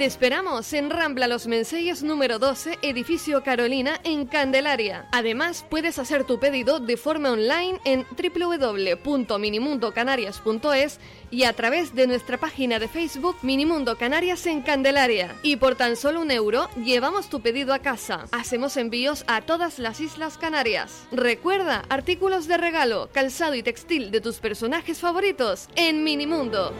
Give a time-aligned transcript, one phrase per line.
[0.00, 5.06] Te esperamos en Rambla Los Menseyes número 12, edificio Carolina, en Candelaria.
[5.12, 11.00] Además, puedes hacer tu pedido de forma online en www.minimundocanarias.es
[11.30, 15.36] y a través de nuestra página de Facebook Minimundo Canarias en Candelaria.
[15.42, 18.24] Y por tan solo un euro, llevamos tu pedido a casa.
[18.32, 21.06] Hacemos envíos a todas las Islas Canarias.
[21.12, 26.72] Recuerda, artículos de regalo, calzado y textil de tus personajes favoritos en Minimundo.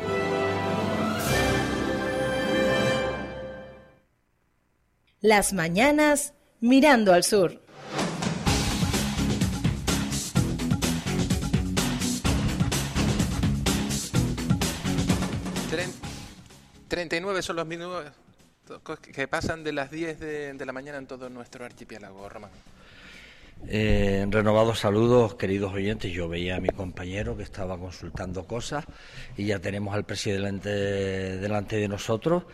[5.23, 7.61] Las mañanas mirando al sur.
[16.89, 18.07] Treinta y nueve son los minutos
[19.13, 22.51] que pasan de las 10 de, de la mañana en todo nuestro archipiélago, Román.
[23.69, 26.11] Eh, renovados saludos, queridos oyentes.
[26.11, 28.85] Yo veía a mi compañero que estaba consultando cosas
[29.37, 32.45] y ya tenemos al presidente delante de nosotros.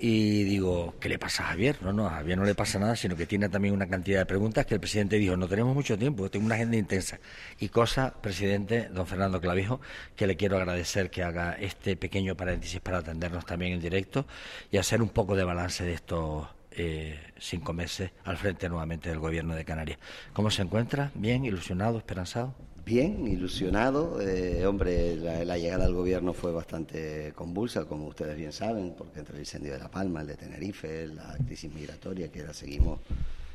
[0.00, 1.82] Y digo, ¿qué le pasa a Javier?
[1.82, 4.26] No, no, a Javier no le pasa nada, sino que tiene también una cantidad de
[4.26, 7.18] preguntas que el presidente dijo, no tenemos mucho tiempo, tengo una agenda intensa.
[7.58, 9.80] Y cosa, presidente, don Fernando Clavijo,
[10.14, 14.24] que le quiero agradecer que haga este pequeño paréntesis para atendernos también en directo
[14.70, 19.18] y hacer un poco de balance de estos eh, cinco meses al frente nuevamente del
[19.18, 19.98] gobierno de Canarias.
[20.32, 21.10] ¿Cómo se encuentra?
[21.16, 21.44] ¿Bien?
[21.44, 21.98] ¿Ilusionado?
[21.98, 22.54] ¿Esperanzado?
[22.88, 24.18] Bien, ilusionado.
[24.22, 29.34] Eh, hombre, la, llegada al gobierno fue bastante convulsa, como ustedes bien saben, porque entre
[29.34, 33.00] el incendio de La Palma, el de Tenerife, la crisis migratoria que la seguimos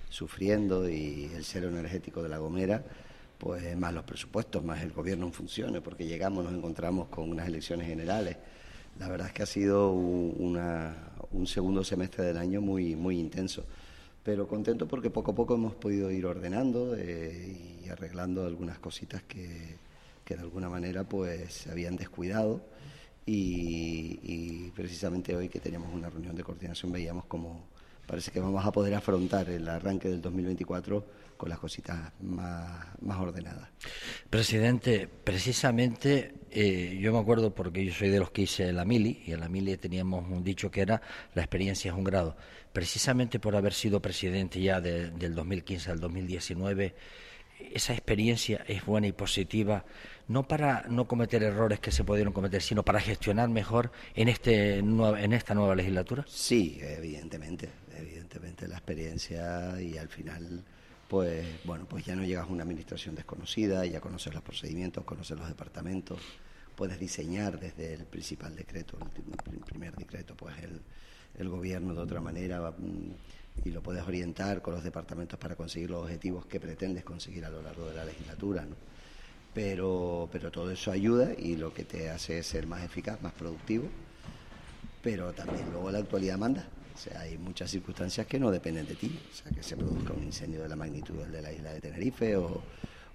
[0.07, 2.83] sufriendo y el cero energético de La Gomera,
[3.39, 7.47] pues más los presupuestos, más el gobierno en funciones, porque llegamos, nos encontramos con unas
[7.47, 8.37] elecciones generales.
[8.99, 10.95] La verdad es que ha sido una,
[11.31, 13.65] un segundo semestre del año muy, muy intenso.
[14.23, 19.21] Pero contento porque poco a poco hemos podido ir ordenando eh, y arreglando algunas cositas
[19.23, 19.75] que,
[20.23, 22.61] que, de alguna manera pues se habían descuidado.
[23.25, 27.67] Y, y, precisamente hoy que teníamos una reunión de coordinación veíamos como
[28.05, 33.19] parece que vamos a poder afrontar el arranque del 2024 con las cositas más, más
[33.19, 33.69] ordenadas.
[34.29, 39.23] Presidente, precisamente eh, yo me acuerdo porque yo soy de los que hice la mili
[39.25, 41.01] y en la mili teníamos un dicho que era
[41.33, 42.37] la experiencia es un grado.
[42.71, 46.95] Precisamente por haber sido presidente ya del 2015 al 2019,
[47.73, 49.85] esa experiencia es buena y positiva,
[50.27, 54.77] no para no cometer errores que se pudieron cometer, sino para gestionar mejor en, este,
[54.77, 56.25] en esta nueva legislatura.
[56.27, 60.63] Sí, evidentemente, evidentemente la experiencia y al final
[61.07, 65.37] pues bueno, pues ya no llegas a una administración desconocida, ya conoces los procedimientos, conoces
[65.37, 66.19] los departamentos,
[66.75, 68.97] puedes diseñar desde el principal decreto,
[69.51, 70.81] el primer decreto, pues el,
[71.37, 75.91] el gobierno de otra manera mm, y lo puedes orientar con los departamentos para conseguir
[75.91, 78.75] los objetivos que pretendes conseguir a lo largo de la legislatura, ¿no?
[79.53, 83.33] Pero, pero todo eso ayuda y lo que te hace es ser más eficaz, más
[83.33, 83.87] productivo,
[85.03, 86.67] pero también luego la actualidad manda.
[86.93, 89.19] O sea, hay muchas circunstancias que no dependen de ti.
[89.31, 92.35] O sea, que se produzca un incendio de la magnitud de la isla de Tenerife
[92.35, 92.61] o,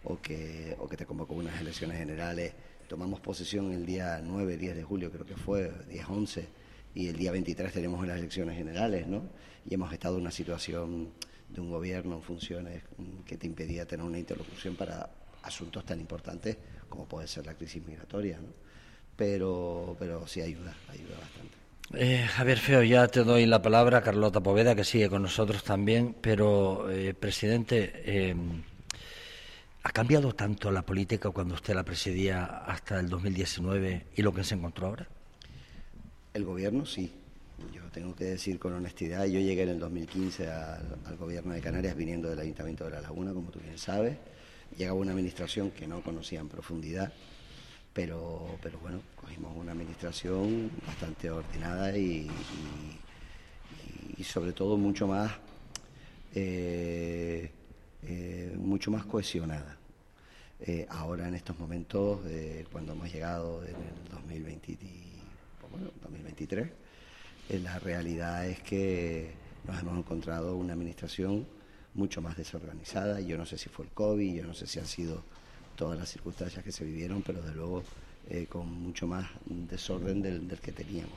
[0.05, 2.53] o, que, o que te convocó unas elecciones generales.
[2.89, 6.49] Tomamos posesión el día 9, 10 de julio, creo que fue, 10, 11,
[6.95, 9.23] y el día 23 tenemos las elecciones generales, ¿no?
[9.69, 11.13] Y hemos estado en una situación
[11.51, 12.83] de un gobierno en funciones
[13.27, 15.11] que te impedía tener una interlocución para
[15.43, 16.57] asuntos tan importantes
[16.89, 18.49] como puede ser la crisis migratoria, ¿no?
[19.17, 21.68] Pero, pero sí ayuda, ayuda bastante.
[21.95, 26.15] Eh, Javier Feo, ya te doy la palabra, Carlota Poveda, que sigue con nosotros también,
[26.21, 28.37] pero, eh, presidente, eh,
[29.83, 34.45] ¿ha cambiado tanto la política cuando usted la presidía hasta el 2019 y lo que
[34.45, 35.09] se encontró ahora?
[36.35, 37.11] El gobierno sí.
[37.73, 41.63] Yo tengo que decir con honestidad, yo llegué en el 2015 al, al gobierno de
[41.63, 44.17] Canarias viniendo del Ayuntamiento de La Laguna, como tú bien sabes.
[44.77, 47.11] Llegaba una administración que no conocía en profundidad
[47.99, 52.31] pero, pero bueno, cogimos una administración bastante ordenada y,
[54.17, 55.33] y, sobre todo mucho más,
[56.33, 57.51] eh,
[58.05, 59.77] eh, mucho más cohesionada.
[60.61, 62.21] Eh, ahora en estos momentos,
[62.71, 64.79] cuando hemos llegado en el 2020,
[65.73, 66.69] bueno, 2023,
[67.65, 69.33] la realidad es que
[69.67, 71.49] nos hemos encontrado una administración
[71.95, 73.19] mucho más desorganizada.
[73.19, 75.25] Yo no sé si fue el COVID, yo no sé si han sido
[75.79, 77.85] todas las circunstancias que se vivieron, pero de luego
[78.29, 81.17] eh, con mucho más desorden del, que teníamos.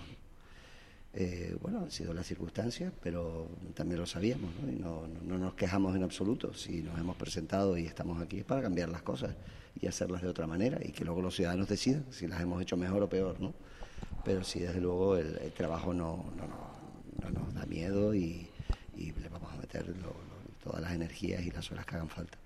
[1.14, 4.72] Eh, bueno, han sido las circunstancias, pero también lo sabíamos ¿no?
[4.72, 6.54] y no, no, nos quejamos en absoluto.
[6.54, 9.36] Si nos hemos presentado y estamos aquí es para cambiar las cosas
[9.82, 12.78] y hacerlas de otra manera y que luego los ciudadanos decidan si las hemos hecho
[12.78, 13.54] mejor o peor, ¿no?
[14.24, 16.24] Pero sí, desde luego, el, trabajo no,
[17.34, 18.48] nos da miedo y,
[18.96, 19.86] le vamos a meter
[20.64, 22.38] todas las energías y las horas que hagan falta.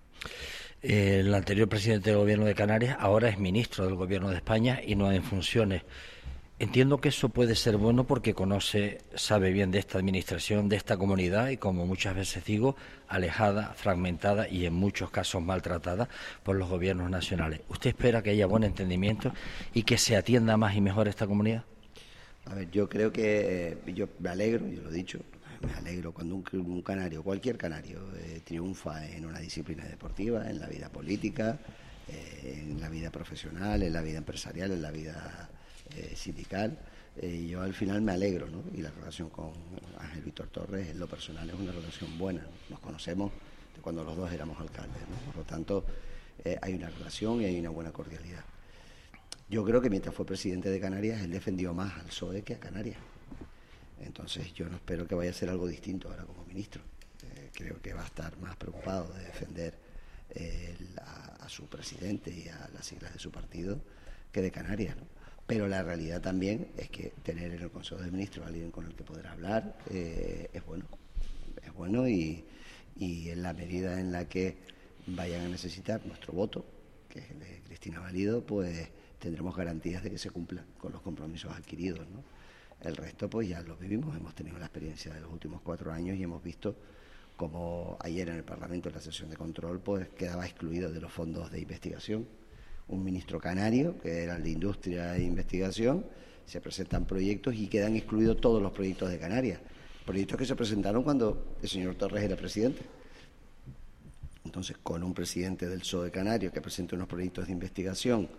[0.81, 4.95] El anterior presidente del gobierno de Canarias ahora es ministro del gobierno de España y
[4.95, 5.81] no en funciones.
[6.57, 10.95] Entiendo que eso puede ser bueno porque conoce, sabe bien de esta administración, de esta
[10.95, 12.77] comunidad y, como muchas veces digo,
[13.10, 16.07] alejada, fragmentada y en muchos casos maltratada
[16.44, 17.60] por los gobiernos nacionales.
[17.68, 19.33] ¿Usted espera que haya buen entendimiento
[19.74, 21.66] y que se atienda más y mejor esta comunidad?
[22.45, 25.19] A ver, yo creo que yo me alegro, yo lo he dicho,
[25.62, 30.68] me alegro cuando un, canario, cualquier canario, eh, triunfa en una disciplina deportiva, en la
[30.68, 31.60] vida política,
[32.07, 35.50] eh, en la vida profesional, en la vida empresarial, en la vida
[35.96, 36.78] eh, sindical.
[37.18, 38.63] Eh, yo al final me alegro, ¿no?
[38.75, 39.52] Y la relación con
[40.00, 42.46] Ángel Víctor Torres, en lo personal, es una relación buena.
[42.69, 43.31] Nos conocemos
[43.75, 45.31] de cuando los dos éramos alcaldes, ¿no?
[45.31, 45.86] Por lo tanto,
[46.62, 48.44] hay una relación y hay una buena cordialidad.
[49.50, 52.60] Yo creo que mientras fue presidente de Canarias, él defendió más al PSOE que a
[52.60, 52.98] Canarias.
[54.02, 56.82] Entonces, yo no espero que vaya a ser algo distinto ahora como ministro.
[57.54, 59.74] creo que va a estar más preocupado de defender
[61.02, 63.80] a, a su presidente y a las siglas de su partido
[64.32, 64.96] que de Canarias.
[65.48, 68.86] Pero la realidad también es que tener en el Consejo de Ministros a alguien con
[68.86, 70.86] el que poder hablar eh, es bueno.
[71.64, 72.44] Es bueno y,
[72.98, 74.58] en la medida en la que
[75.08, 76.66] vayan a necesitar nuestro voto,
[77.10, 78.90] que es el de Cristina Valido, pues
[79.20, 82.08] tendremos garantías de que se cumplan con los compromisos adquiridos.
[82.10, 82.24] ¿no?
[82.86, 86.16] El resto, pues ya lo vivimos, hemos tenido la experiencia de los últimos cuatro años
[86.18, 86.76] y hemos visto
[87.36, 91.12] como ayer en el Parlamento, en la sesión de control, pues quedaba excluido de los
[91.12, 92.26] fondos de investigación
[92.88, 96.06] un ministro canario, que era el de Industria e Investigación,
[96.46, 99.60] se presentan proyectos y quedan excluidos todos los proyectos de Canarias.
[100.06, 102.84] Proyectos que se presentaron cuando el señor Torres era presidente.
[104.44, 108.30] Entonces, con un presidente del PSOE canario que presenta unos proyectos de investigación,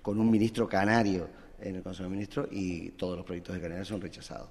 [0.00, 1.28] con un ministro canario
[1.60, 4.50] en el Consejo de Ministros y todos los proyectos de Canarias son rechazados.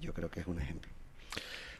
[0.00, 0.90] Yo creo que es un ejemplo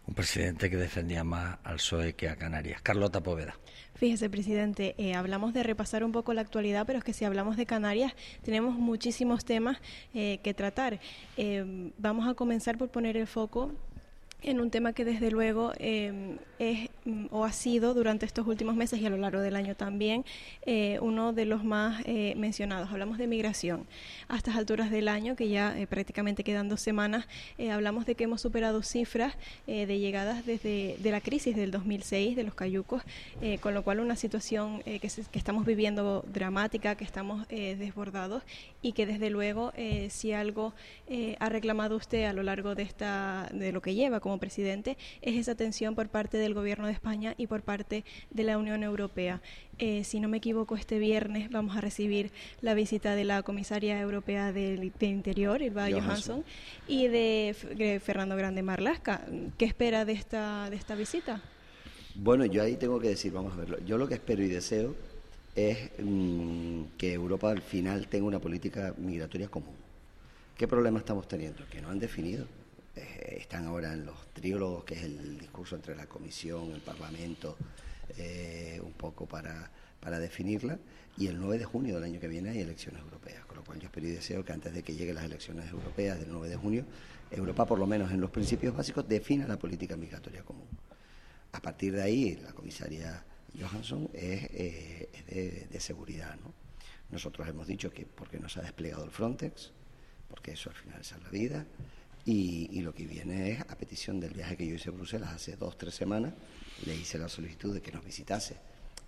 [0.07, 2.81] un presidente que defendía más al PSOE que a Canarias.
[2.83, 3.55] Carlota Poveda.
[3.95, 7.57] Fíjese, presidente, eh, hablamos de repasar un poco la actualidad, pero es que si hablamos
[7.57, 9.79] de Canarias tenemos muchísimos temas
[10.15, 11.01] eh, que tratar.
[11.37, 13.73] Eh, vamos a comenzar por poner el foco
[14.43, 18.77] en un tema que desde luego em, es mm, o ha sido durante estos últimos
[18.77, 20.25] meses y a lo largo del año también
[20.67, 22.91] eh, uno de los más eh, mencionados.
[22.91, 23.87] Hablamos de migración.
[24.29, 27.27] A estas alturas del año, que ya eh, prácticamente quedan dos semanas,
[27.71, 29.35] hablamos de que hemos superado cifras
[29.67, 33.03] de llegadas desde de la crisis del 2006 de los cayucos,
[33.61, 38.43] con lo cual una situación que, que, estamos viviendo dramática, que estamos desbordados
[38.83, 39.73] y que desde luego
[40.09, 40.73] si algo
[41.39, 45.37] ha reclamado usted a lo largo de esta de lo que lleva como presidente es
[45.37, 49.43] esa atención por parte del Gobierno de España y por parte de la Unión Europea.
[49.79, 52.31] Eh, si no me equivoco, este viernes vamos a recibir
[52.61, 56.45] la visita de la comisaria europea del, Interior, Ilva Johansson,
[56.87, 59.27] y de, Fernando Grande Marlasca.
[59.59, 61.43] ¿Qué espera de esta, de esta visita?
[62.15, 63.79] Bueno, yo ahí tengo que decir, vamos a verlo.
[63.85, 64.95] Yo lo que espero y deseo
[65.57, 69.75] es mm, que Europa al final tenga una política migratoria común.
[70.57, 71.65] ¿Qué problema estamos teniendo?
[71.69, 72.47] Que no han definido.
[73.01, 77.57] Eh, están ahora en los triólogos, que es el discurso entre la Comisión, el Parlamento,
[78.17, 79.71] eh, un poco para,
[80.01, 80.79] para definirla.
[81.17, 83.79] Y el 9 de junio del año que viene hay elecciones europeas, con lo cual
[83.79, 86.57] yo espero y deseo que antes de que lleguen las elecciones europeas del 9 de
[86.57, 86.85] junio,
[87.31, 90.69] Europa, por lo menos en los principios básicos, defina la política migratoria común.
[91.53, 93.25] A partir de ahí, la comisaria
[93.59, 96.37] Johansson es, eh, de, seguridad.
[96.37, 96.53] ¿no?
[97.11, 99.73] Nosotros hemos dicho que porque no se ha desplegado el Frontex,
[100.29, 101.67] porque eso al final es la vida,
[102.25, 105.57] y, lo que viene es a petición del viaje que yo hice a Bruselas hace
[105.57, 106.35] dos, tres semanas,
[106.85, 108.57] le hice la solicitud de que nos visitase,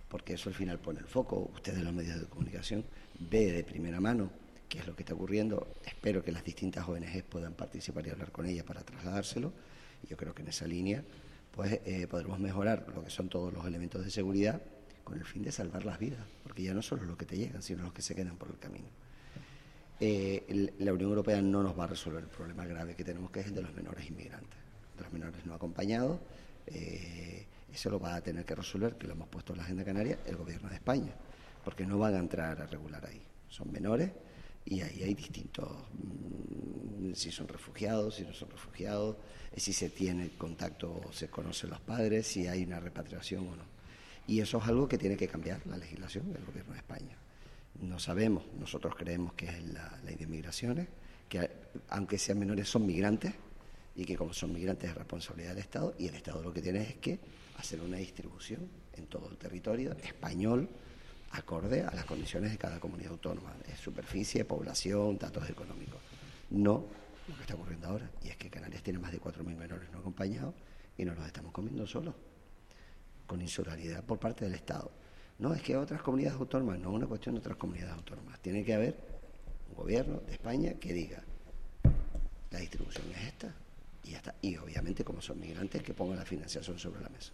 [0.09, 1.51] porque eso al final pone el foco.
[1.53, 2.83] Ustedes los medios de comunicación
[3.19, 4.31] ve de primera mano
[4.67, 5.67] qué es lo que está ocurriendo.
[5.85, 9.53] Espero que las distintas ONGs puedan participar y hablar con ella para trasladárselo.
[10.03, 11.03] Y yo creo que en esa línea
[11.55, 14.61] pues eh, podremos mejorar lo que son todos los elementos de seguridad
[15.03, 17.61] con el fin de salvar las vidas, porque ya no solo los que te llegan,
[17.61, 18.87] sino los que se quedan por el camino.
[20.05, 23.39] Eh, la Unión Europea no nos va a resolver el problema grave que tenemos, que
[23.39, 24.59] es el de los menores inmigrantes,
[24.97, 26.19] de los menores no acompañados.
[26.67, 29.85] Eh, eso lo va a tener que resolver, que lo hemos puesto en la agenda
[29.85, 31.13] canaria, el gobierno de España,
[31.63, 33.21] porque no van a entrar a regular ahí.
[33.47, 34.11] Son menores
[34.65, 39.15] y ahí hay distintos, mm, si son refugiados, si no son refugiados,
[39.53, 43.63] eh, si se tiene contacto se conocen los padres, si hay una repatriación o no.
[44.27, 47.22] Y eso es algo que tiene que cambiar la legislación del gobierno de España
[47.81, 50.87] no sabemos, nosotros creemos que es la ley de migraciones,
[51.27, 51.49] que
[51.89, 53.33] aunque sean menores son migrantes
[53.95, 56.81] y que como son migrantes es responsabilidad del Estado y el Estado lo que tiene
[56.81, 57.19] es que
[57.57, 60.69] hacer una distribución en todo el territorio español
[61.31, 65.99] acorde a las condiciones de cada comunidad autónoma, de superficie, población, datos económicos.
[66.51, 66.85] No
[67.27, 69.99] lo que está ocurriendo ahora, y es que Canarias tiene más de 4.000 menores no
[69.99, 70.53] acompañados
[70.97, 72.13] y nos los estamos comiendo solos,
[73.25, 74.91] con insularidad por parte del Estado.
[75.39, 78.39] No, es que otras comunidades autónomas, no es una cuestión de otras comunidades autónomas.
[78.39, 78.95] Tiene que haber
[79.69, 81.23] un gobierno de España que diga,
[82.51, 83.53] la distribución es esta.
[84.03, 84.35] Y ya está.
[84.41, 87.31] Y obviamente, como son migrantes, que pongan la financiación sobre la mesa.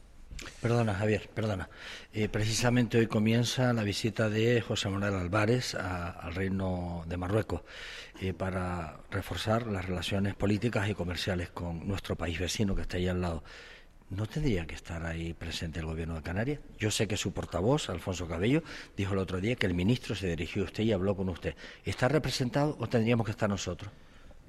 [0.62, 1.70] Perdona, Javier, perdona.
[2.14, 7.62] Eh, precisamente hoy comienza la visita de José Manuel Álvarez al Reino de Marruecos
[8.22, 13.08] eh, para reforzar las relaciones políticas y comerciales con nuestro país vecino que está ahí
[13.08, 13.44] al lado.
[14.10, 16.60] ¿No tendría que estar ahí presente el Gobierno de Canarias?
[16.80, 18.64] Yo sé que su portavoz, Alfonso Cabello,
[18.98, 21.54] dijo el otro día que el ministro se dirigió a usted y habló con usted.
[21.86, 23.92] ¿Está representado o tendríamos que estar nosotros?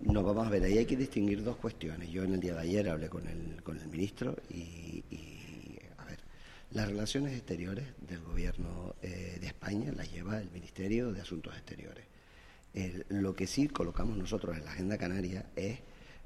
[0.02, 2.10] No, vamos a ver, ahí hay que distinguir dos cuestiones.
[2.10, 5.04] Yo en el día de ayer hablé con el, con el ministro y,
[5.98, 6.20] a ver,
[6.70, 12.06] las relaciones exteriores del Gobierno eh, de España las lleva el Ministerio de Asuntos Exteriores.
[13.10, 15.80] lo que sí colocamos nosotros en la agenda canaria es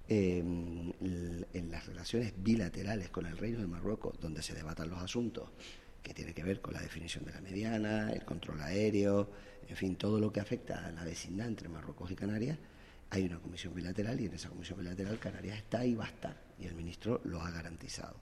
[0.08, 5.50] en las relaciones bilaterales con el Reino de Marruecos, donde se debatan los asuntos
[6.02, 9.30] que tienen que ver con la definición de la mediana, el control aéreo,
[9.66, 12.58] en fin, todo lo que afecta a la vecindad entre Marruecos y Canarias,
[13.10, 16.36] hay una comisión bilateral y en esa comisión bilateral Canarias está y va a estar,
[16.58, 18.16] y el ministro lo ha garantizado.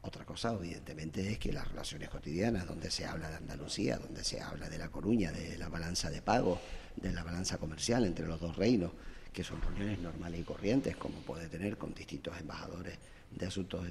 [0.00, 4.40] Otra cosa, evidentemente, es que las relaciones cotidianas, donde se habla de Andalucía, donde se
[4.40, 6.60] habla de La Coruña, de la balanza de pago,
[6.96, 8.92] de la balanza comercial entre los dos reinos,
[9.32, 12.98] que son reuniones normales y corrientes, como puede tener con distintos embajadores
[13.30, 13.86] de asuntos,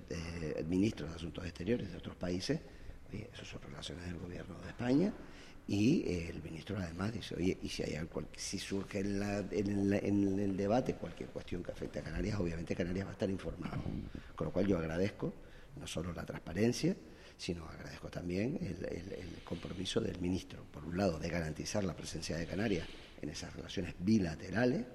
[0.67, 2.59] ministros de asuntos exteriores de otros países,
[3.09, 5.13] oye, eso son relaciones del gobierno de España,
[5.67, 7.97] y el ministro además dice, oye, y si hay
[8.35, 13.11] si surge en, en, el debate cualquier cuestión que afecte a Canarias, obviamente Canarias va
[13.11, 13.81] a estar informado.
[14.35, 15.33] Con lo cual yo agradezco
[15.79, 16.95] no solo la transparencia,
[17.37, 22.45] sino agradezco también el compromiso del ministro, por un lado, de garantizar la presencia de
[22.45, 22.87] Canarias
[23.21, 24.85] en esas relaciones bilaterales,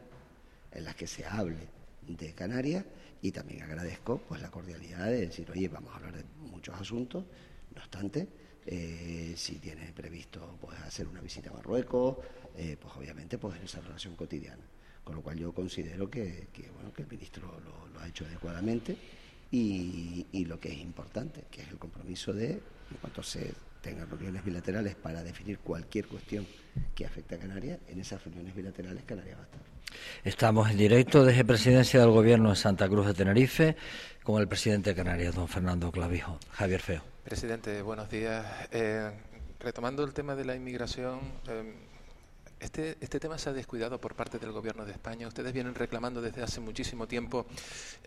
[0.77, 1.69] en las que se hable
[2.07, 2.85] de Canarias
[3.23, 7.25] y también agradezco pues la cordialidad de decir, oye, vamos a hablar de muchos asuntos,
[7.75, 8.29] no obstante,
[8.67, 12.19] eh, si tiene previsto pues hacer una visita a Marruecos,
[12.57, 14.63] eh, pues obviamente pues en esa relación cotidiana.
[15.03, 18.97] Con lo cual yo considero que, bueno que el ministro lo, ha hecho adecuadamente
[19.51, 24.11] y, y, lo que es importante, que es el compromiso de, en cuanto se tengan
[24.11, 26.45] reuniones bilaterales para definir cualquier cuestión
[26.95, 29.76] que afecte a Canarias, en esas reuniones bilaterales Canarias va a estar.
[30.25, 33.77] Estamos en directo desde Presidencia del Gobierno de Santa Cruz de Tenerife
[34.23, 36.39] con el presidente de Canarias, don Fernando Clavijo.
[36.51, 37.03] Javier Feo.
[37.25, 38.45] Presidente, buenos días.
[38.73, 39.11] Eh,
[39.61, 41.75] retomando el tema de la inmigración, eh,
[42.59, 45.29] este, este tema se ha descuidado por parte del Gobierno de España.
[45.29, 47.47] Ustedes vienen reclamando desde hace muchísimo tiempo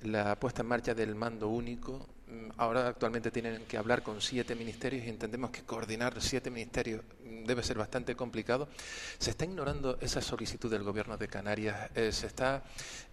[0.02, 2.08] la puesta en marcha del mando único.
[2.28, 7.04] Mm, ahora actualmente tienen que hablar con siete ministerios y entendemos que coordinar siete ministerios
[7.24, 8.70] mm, debe ser bastante complicado.
[9.20, 11.92] Se está ignorando esa solicitud del Gobierno de Canarias.
[11.94, 12.64] Eh, se está,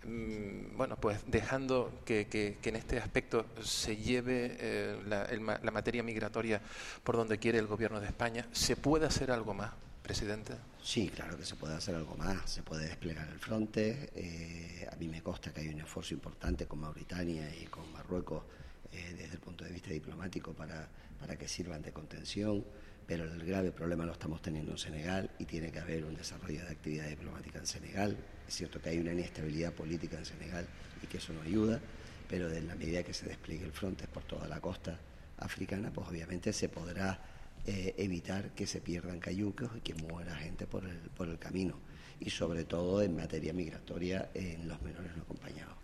[0.04, 5.28] mm, bueno, pues dejando que, en este aspecto se lleve eh, la,
[5.62, 6.62] la materia migratoria
[7.04, 8.46] por donde quiere el Gobierno de España.
[8.52, 9.85] ¿Se puede hacer algo más?
[10.06, 10.54] Presidente?
[10.80, 14.10] Sí, claro que se puede hacer algo más, se puede desplegar el fronte.
[14.14, 18.44] Eh, a mí me consta que hay un esfuerzo importante con Mauritania y con Marruecos
[18.92, 22.64] eh, desde el punto de vista diplomático para, para que sirvan de contención,
[23.04, 26.64] pero el grave problema lo estamos teniendo en Senegal y tiene que haber un desarrollo
[26.64, 28.16] de actividad diplomática en Senegal.
[28.46, 30.68] Es cierto que hay una inestabilidad política en Senegal
[31.02, 31.80] y que eso no ayuda,
[32.28, 35.00] pero en la medida que se despliegue el fronte por toda la costa
[35.38, 37.35] africana, pues obviamente se podrá
[37.66, 41.76] eh, evitar que se pierdan cayucos y que muera gente por el, por el camino
[42.20, 45.74] y sobre todo en materia migratoria en los menores no acompañados.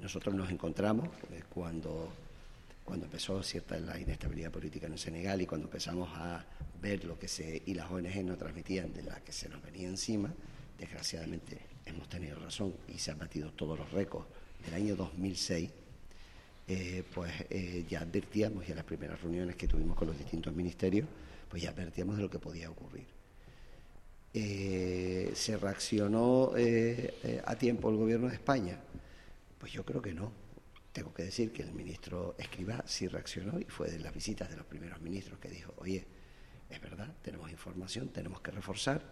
[0.00, 2.12] Nosotros nos encontramos eh, cuando,
[2.84, 6.44] cuando empezó cierta la inestabilidad política en Senegal y cuando empezamos a
[6.82, 9.88] ver lo que se y las ONG nos transmitían de la que se nos venía
[9.88, 10.34] encima,
[10.78, 14.26] desgraciadamente hemos tenido razón y se han batido todos los récords
[14.64, 15.70] del año 2006
[16.66, 20.54] eh, pues eh, ya advertíamos, y en las primeras reuniones que tuvimos con los distintos
[20.54, 21.06] ministerios,
[21.48, 23.06] pues ya advertíamos de lo que podía ocurrir.
[24.32, 26.52] Eh, ¿Se reaccionó
[27.44, 28.80] a tiempo el gobierno de España?
[29.58, 30.32] Pues yo creo que no.
[30.92, 34.56] Tengo que decir que el ministro Escribá sí reaccionó y fue de las visitas de
[34.56, 36.04] los primeros ministros que dijo, oye,
[36.70, 39.02] es verdad, tenemos información, tenemos que reforzar.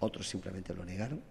[0.00, 1.22] Otros simplemente lo negaron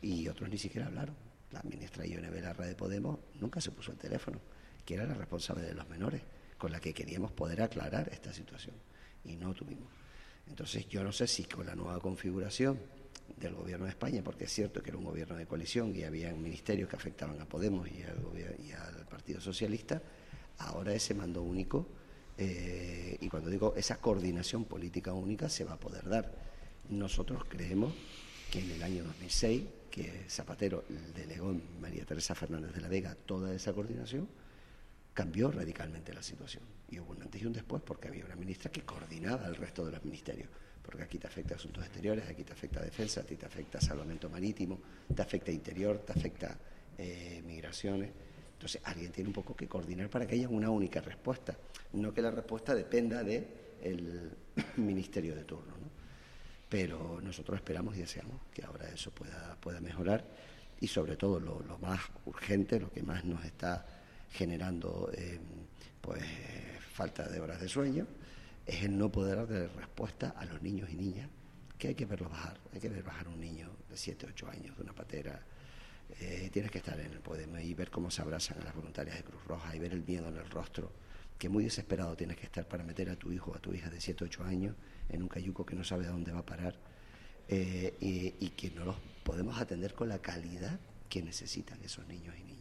[0.00, 1.14] y otros ni siquiera hablaron.
[1.52, 4.40] La ministra Ione Belarra de Podemos nunca se puso el teléfono
[4.88, 6.22] que era la responsable de los menores,
[6.56, 8.74] con la que queríamos poder aclarar esta situación
[9.22, 9.86] y no tuvimos.
[10.46, 12.80] Entonces yo no sé si con la nueva configuración
[13.36, 16.32] del gobierno de España, porque es cierto que era un gobierno de coalición y había
[16.32, 20.00] ministerios que afectaban a Podemos y al, Partido Socialista,
[20.56, 21.86] ahora ese mando único,
[22.38, 26.32] eh, y cuando digo esa coordinación política única, se va a poder dar.
[26.88, 27.92] Nosotros creemos
[28.50, 33.14] que en el año 2006, que Zapatero delegó en María Teresa Fernández de la Vega
[33.26, 34.26] toda esa coordinación,
[35.18, 36.62] cambió radicalmente la situación.
[36.88, 39.84] Y hubo un antes y un después porque había una ministra que coordinaba el resto
[39.84, 40.48] de los ministerios.
[40.80, 44.78] Porque aquí te afecta asuntos exteriores, aquí te afecta defensa, aquí te afecta salvamento marítimo,
[45.12, 46.56] te afecta interior, te afecta
[46.96, 48.12] eh, migraciones.
[48.52, 51.58] Entonces, alguien tiene un poco que coordinar para que haya una única respuesta,
[51.94, 53.44] no que la respuesta dependa del
[53.82, 54.30] el
[54.76, 55.72] ministerio de turno.
[55.72, 55.90] ¿no?
[56.68, 60.24] Pero nosotros esperamos y deseamos que ahora eso pueda, pueda mejorar
[60.80, 63.84] y sobre todo lo, más urgente, lo que más nos está
[64.30, 65.38] generando eh,
[66.00, 66.22] pues
[66.92, 68.06] falta de horas de sueño,
[68.66, 71.28] es el no poder dar respuesta a los niños y niñas
[71.78, 74.76] que hay que verlos bajar, hay que ver bajar un niño de 7, 8 años
[74.76, 75.40] de una patera
[76.20, 79.16] eh, tienes que estar en el poema y ver cómo se abrazan a las voluntarias
[79.16, 80.90] de Cruz Roja y ver el miedo en el rostro,
[81.38, 83.90] que muy desesperado tienes que estar para meter a tu hijo o a tu hija
[83.90, 84.74] de 7 8 años
[85.10, 86.74] en un cayuco que no sabe a dónde va a parar
[87.48, 92.42] eh, y, que no los podemos atender con la calidad que necesitan esos niños y
[92.42, 92.57] niñas.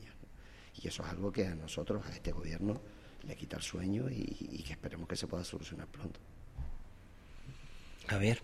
[0.81, 2.81] Y eso es algo que a nosotros, a este gobierno,
[3.27, 6.19] le quita el sueño y que esperemos que se pueda solucionar pronto.
[8.07, 8.41] Javier,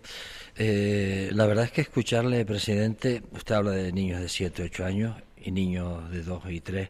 [0.58, 5.16] eh, la verdad es que escucharle, presidente, usted habla de niños de 7, 8 años
[5.38, 6.90] y niños de 2 y 3,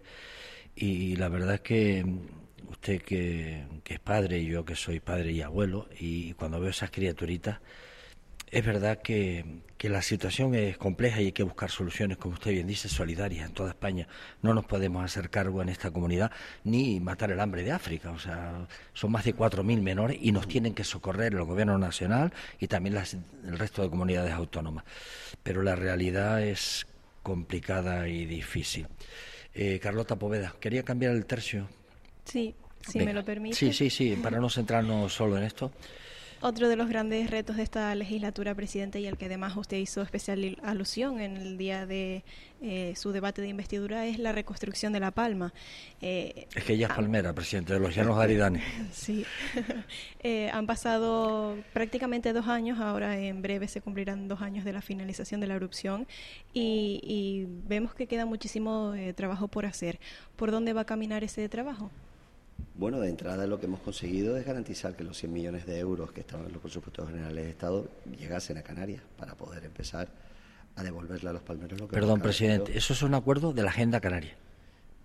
[0.76, 2.04] y la verdad es que
[2.72, 6.72] usted que, que es padre y yo que soy padre y abuelo, y cuando veo
[6.72, 7.60] esas criaturitas,
[8.54, 9.44] es verdad que,
[9.80, 13.54] la situación es compleja y hay que buscar soluciones, como usted bien dice, solidarias en
[13.54, 14.08] toda España.
[14.42, 16.32] No nos podemos hacer cargo en esta comunidad
[16.64, 18.12] ni matar el hambre de África.
[18.12, 22.32] O sea, son más de 4.000 menores y nos tienen que socorrer el Gobierno Nacional
[22.62, 24.86] y también el resto de comunidades autónomas.
[25.44, 26.88] Pero la realidad es
[27.22, 28.88] complicada y difícil.
[29.54, 31.68] Eh, Carlota Poveda, quería cambiar el tercio.
[32.24, 32.56] Sí,
[32.88, 33.58] si me lo permite.
[33.58, 35.74] Sí, sí, sí, para no centrarnos solo en esto.
[36.46, 40.02] Otro de los grandes retos de esta legislatura, presidente, y al que además usted hizo
[40.02, 42.26] especial alusión en el día de
[42.62, 45.54] eh, su debate de investidura, es la reconstrucción de La Palma.
[46.02, 48.62] Eh, es que ella es ah, palmera, presidente, de los llanos aridanes.
[48.92, 49.26] Sí.
[50.26, 54.82] Eh, han pasado prácticamente dos años, ahora en breve se cumplirán dos años de la
[54.82, 56.08] finalización de la erupción
[56.54, 60.00] y, y vemos que queda muchísimo trabajo por hacer.
[60.38, 61.92] ¿Por dónde va a caminar ese trabajo?
[62.76, 66.12] Bueno, de entrada lo que hemos conseguido es garantizar que los 100 millones de euros
[66.12, 67.88] que estaban en los presupuestos generales de Estado
[68.18, 70.10] llegasen a Canarias para poder empezar
[70.76, 73.70] a devolverle a los palmeros lo que Perdón, presidente, eso es un acuerdo de la
[73.70, 74.36] Agenda Canaria.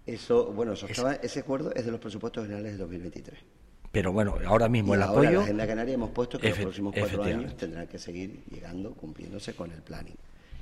[0.06, 3.38] Eso, bueno, ese acuerdo es de los presupuestos generales de 2023.
[3.92, 5.28] Pero bueno, ahora mismo el ahora apoyo.
[5.28, 8.94] En la Agenda Canaria hemos puesto que los próximos cuatro años tendrán que seguir llegando,
[8.94, 10.16] cumpliéndose con el planning,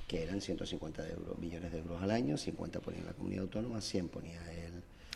[0.08, 1.04] que eran 150
[1.40, 4.65] millones de euros al año, 50 ponía la comunidad autónoma, 100 ponía el,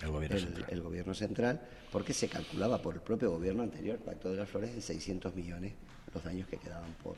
[0.02, 1.60] el gobierno, central.
[1.92, 5.74] porque se calculaba por el propio gobierno anterior, Pacto de las Flores, en 600 millones
[6.14, 7.16] los daños que quedaban por,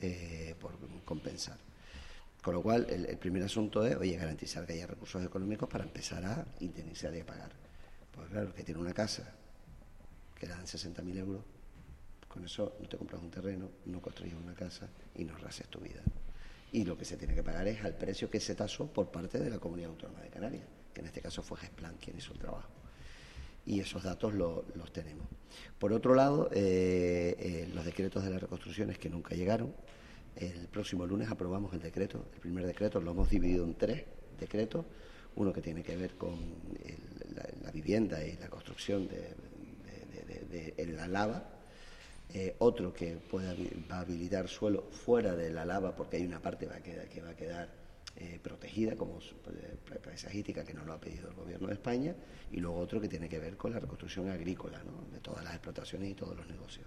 [0.00, 0.72] eh, por
[1.04, 1.56] compensar.
[2.42, 6.24] Con lo cual, el, primer asunto es, oye, garantizar que haya recursos económicos para empezar
[6.24, 7.50] a indemnizar y a pagar.
[8.12, 9.34] Pues claro, que tiene una casa
[10.38, 11.42] que le dan 60.000 euros,
[12.28, 15.80] con eso no te compras un terreno, no construyes una casa y no rases tu
[15.80, 16.02] vida.
[16.72, 19.38] Y lo que se tiene que pagar es al precio que se tasó por parte
[19.38, 22.38] de la Comunidad Autónoma de Canarias que en este caso fue Gesplan quien hizo el
[22.38, 22.70] trabajo.
[23.66, 25.26] Y esos datos los tenemos.
[25.78, 29.74] Por otro lado, eh, eh, los decretos de las reconstrucciones que nunca llegaron.
[30.36, 32.24] El próximo lunes aprobamos el decreto.
[32.32, 34.04] El primer decreto lo hemos dividido en tres
[34.40, 34.86] decretos.
[35.34, 36.34] Uno que tiene que ver con
[37.62, 41.44] la, vivienda y la construcción de, la lava.
[42.32, 43.54] Eh, otro que pueda,
[43.90, 46.66] va a habilitar suelo fuera de la lava porque hay una parte
[47.12, 47.85] que va a quedar
[48.18, 52.14] eh, protegida como eh, paisajística que nos lo ha pedido el gobierno de España
[52.50, 56.10] y luego otro que tiene que ver con la reconstrucción agrícola de todas las explotaciones
[56.10, 56.86] y todos los negocios.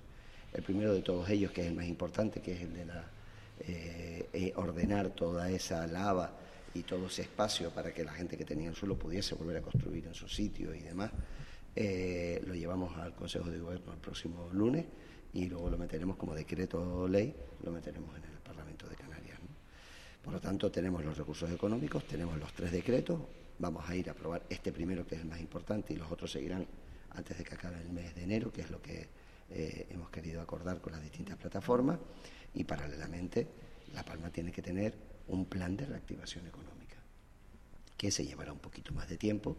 [0.51, 3.11] El primero de todos ellos, que es el más importante, que es el de la,
[3.59, 6.33] eh, ordenar toda esa lava
[6.73, 9.61] y todo ese espacio para que la gente que tenía el suelo pudiese volver a
[9.61, 11.11] construir en su sitio y demás,
[11.75, 14.85] lo llevamos al Consejo de Gobierno el próximo lunes
[15.33, 18.28] y luego lo meteremos como decreto ley, lo meteremos en el.
[20.29, 23.19] Por lo tanto, tenemos los recursos económicos, tenemos los tres decretos,
[23.57, 26.31] vamos a ir a aprobar este primero que es el más importante y los otros
[26.31, 26.67] seguirán
[27.09, 29.09] antes de que acabe el mes de enero, que es lo que
[29.49, 31.97] eh, hemos querido acordar con las distintas plataformas.
[32.53, 33.47] Y paralelamente
[33.95, 34.93] La Palma tiene que tener
[35.29, 36.97] un plan de reactivación económica
[37.97, 39.57] que se llevará un poquito más de tiempo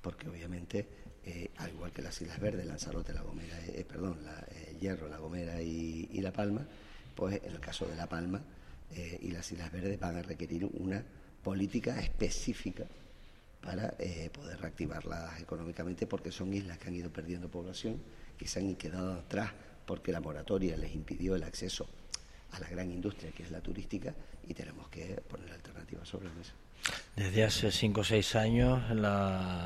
[0.00, 0.86] porque obviamente
[1.24, 4.46] eh, al igual que las Islas Verdes, Lanzarote, La Gomera, eh, perdón, la,
[4.78, 6.64] Hierro, La Gomera y La Palma,
[7.16, 8.40] pues en el caso de La Palma
[8.94, 11.04] eh, y las Islas Verdes van a requerir una
[11.42, 12.84] política específica
[13.60, 18.00] para eh, poder reactivarlas económicamente porque son islas que han ido perdiendo población,
[18.36, 19.52] que se han quedado atrás
[19.86, 21.88] porque la moratoria les impidió el acceso
[22.50, 24.14] a la gran industria que es la turística
[24.46, 26.52] y tenemos que poner alternativas sobre la mesa.
[27.14, 28.82] Desde hace cinco o seis años,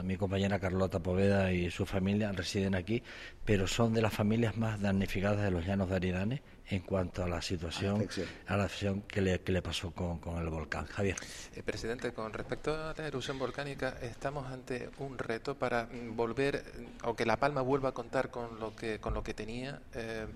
[0.04, 3.02] mi compañera Carlota Poveda y su familia residen aquí,
[3.44, 7.28] pero son de las familias más damnificadas de los llanos de Aridane en cuanto a
[7.28, 8.08] la situación,
[8.48, 10.86] a la acción que le, que le pasó con, el volcán.
[10.86, 11.16] Javier.
[11.54, 16.64] Eh, presidente, con respecto a la erupción volcánica, estamos ante un reto para mm, volver,
[17.04, 19.80] o que La Palma vuelva a contar con lo que, con lo que tenía.
[19.94, 20.26] Eh,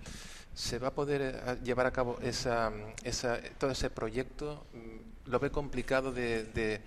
[0.54, 4.64] ¿Se va a poder eh, llevar a cabo esa, esa, todo ese proyecto?
[5.30, 6.80] ¿Lo ve complicado de,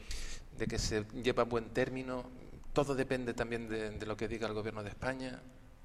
[0.58, 2.25] que se lleve a buen término?
[2.73, 5.41] ¿Todo depende también de, lo que diga el Gobierno de España?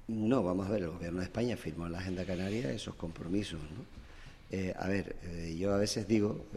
[0.07, 3.61] No, vamos a ver, el Gobierno de España firmó en la Agenda Canaria esos compromisos.
[3.61, 3.85] ¿no?
[4.51, 6.47] Eh, a ver, eh, yo a veces digo,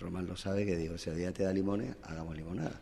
[0.00, 2.80] Román lo sabe, que digo, si el día te da limones, hagamos limonada.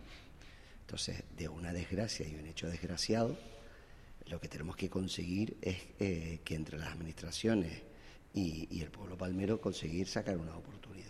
[0.83, 3.37] Entonces, de una desgracia y un hecho desgraciado,
[4.27, 7.83] lo que tenemos que conseguir es que entre las administraciones
[8.33, 11.10] y, el pueblo palmero conseguir sacar una oportunidad.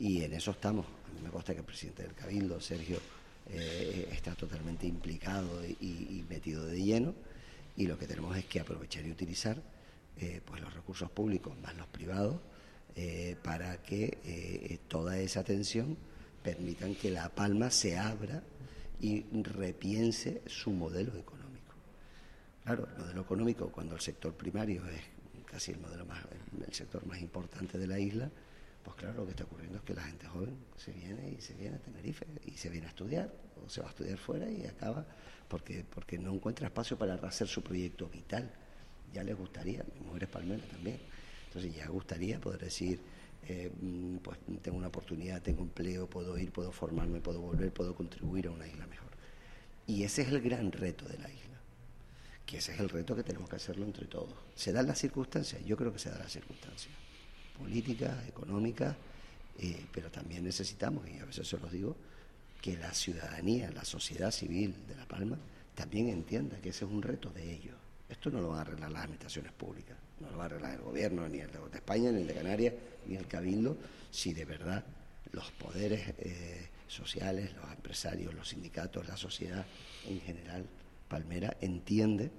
[0.00, 0.86] Y en eso estamos.
[0.86, 2.98] A mí me consta que el presidente del Cabildo, Sergio,
[3.52, 7.14] eh, está totalmente implicado y, metido de lleno
[7.76, 9.60] y lo que tenemos es que aprovechar y utilizar
[10.18, 12.36] eh, pues los recursos públicos más los privados
[12.94, 15.96] eh, para que toda esa atención
[16.42, 18.42] permitan que La Palma se abra
[19.00, 21.74] y repiense su modelo económico.
[22.64, 25.02] Claro, el modelo económico cuando el sector primario es
[25.46, 26.20] casi el modelo más,
[26.66, 28.30] el sector más importante de la isla,
[28.82, 31.54] pues claro, lo que está ocurriendo es que la gente joven se viene y se
[31.54, 33.32] viene a Tenerife y se viene a estudiar
[33.64, 35.06] o se va a estudiar fuera y acaba
[35.48, 38.50] porque, porque no encuentra espacio para hacer su proyecto vital.
[39.12, 40.98] Ya les gustaría, mi mujer es palmera también,
[41.46, 43.00] entonces ya gustaría poder decir,
[43.48, 47.94] eh, mm, pues tengo una oportunidad, tengo empleo, puedo ir, puedo formarme, puedo volver, puedo
[47.94, 49.10] contribuir a una isla mejor.
[49.86, 51.50] Y ese es el gran reto de la isla
[52.50, 54.34] que ese es el reto que tenemos que hacerlo entre todos.
[54.56, 55.64] ¿Se dan las circunstancias?
[55.64, 56.92] Yo creo que se dan las circunstancias.
[57.60, 58.96] Políticas, económicas,
[59.58, 61.96] eh, pero también necesitamos, y a veces se los digo,
[62.60, 65.38] que la ciudadanía, la sociedad civil de La Palma,
[65.74, 67.76] también entienda que ese es un reto de ellos.
[68.08, 70.80] Esto no lo van a arreglar las administraciones públicas, no lo va a arreglar el
[70.80, 72.74] gobierno, ni el de España, ni el de Canarias,
[73.06, 73.76] ni el Cabildo,
[74.10, 74.84] si de verdad
[75.32, 79.64] los poderes eh, sociales, los empresarios, los sindicatos, la sociedad
[80.08, 80.66] en general
[81.08, 82.30] Palmera entiende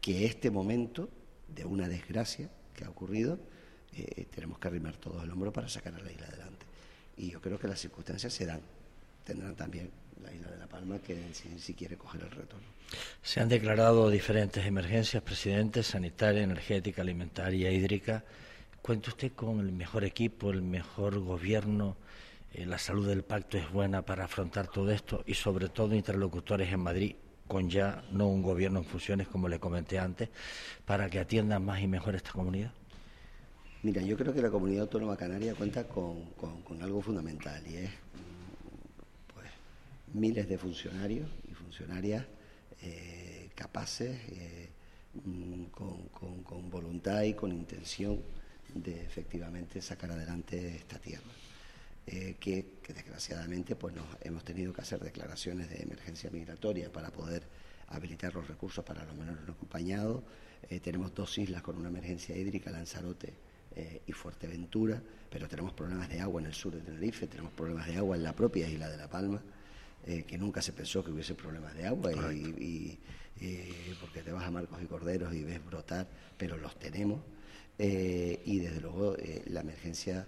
[0.00, 1.08] que este momento
[1.48, 3.38] de una desgracia que ha ocurrido,
[3.96, 6.66] eh, tenemos que arrimar todos el hombro para sacar a la isla adelante.
[7.16, 8.60] Y yo creo que las circunstancias se dan,
[9.24, 9.90] tendrán también
[10.22, 12.66] la isla de La Palma que decidir si quiere coger el retorno.
[13.22, 18.24] Se han declarado diferentes emergencias, presidente, sanitaria, energética, alimentaria, hídrica.
[18.82, 21.96] ¿Cuenta usted con el mejor equipo, el mejor gobierno?
[22.52, 26.72] Eh, la salud del pacto es buena para afrontar todo esto y sobre todo interlocutores
[26.72, 27.14] en Madrid
[27.46, 30.28] con ya no un gobierno en funciones, como le comenté antes,
[30.84, 32.72] para que atiendan más y mejor esta comunidad?
[33.82, 36.22] Mira, yo creo que la comunidad autónoma canaria cuenta con,
[36.82, 37.90] algo fundamental y es
[39.32, 39.48] pues,
[40.12, 42.26] miles de funcionarios y funcionarias
[42.82, 44.68] eh, capaces, eh,
[45.24, 48.20] mm, con, voluntad y con intención
[48.74, 51.30] de efectivamente sacar adelante esta tierra.
[52.06, 57.44] Eh, que, desgraciadamente pues nos hemos tenido que hacer declaraciones de emergencia migratoria para poder
[57.88, 60.22] habilitar los recursos para los menores no acompañados.
[60.82, 66.20] Tenemos dos islas con una emergencia hídrica, Lanzarote eh, y Fuerteventura, pero tenemos problemas de
[66.20, 68.96] agua en el sur de Tenerife, tenemos problemas de agua en la propia isla de
[68.96, 69.42] La Palma,
[70.26, 72.98] que nunca se pensó que hubiese problemas de agua y,
[74.00, 77.20] porque te vas a Marcos y Corderos y ves brotar, pero los tenemos.
[77.78, 79.14] y desde luego
[79.46, 80.26] la emergencia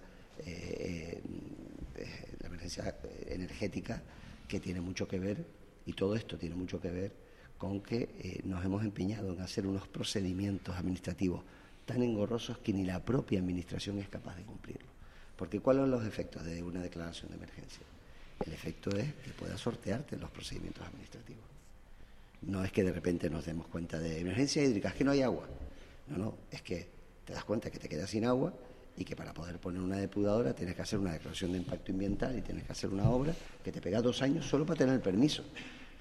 [2.40, 2.94] la emergencia
[3.26, 4.02] energética
[4.46, 5.44] que tiene mucho que ver,
[5.86, 7.12] y todo esto tiene mucho que ver
[7.58, 11.44] con que eh, nos hemos empeñado en hacer unos procedimientos administrativos
[11.84, 14.88] tan engorrosos que ni la propia administración es capaz de cumplirlo.
[15.36, 17.82] Porque ¿cuáles son los efectos de una declaración de emergencia?
[18.44, 21.44] El efecto es que puedas sortearte los procedimientos administrativos.
[22.42, 25.22] No es que de repente nos demos cuenta de emergencia hídrica, es que no hay
[25.22, 25.46] agua.
[26.08, 26.88] No, no, es que
[27.24, 28.52] te das cuenta que te quedas sin agua
[28.96, 32.36] y que para poder poner una depuradora tienes que hacer una declaración de impacto ambiental
[32.36, 35.00] y tienes que hacer una obra que te pega dos años solo para tener el
[35.00, 35.44] permiso.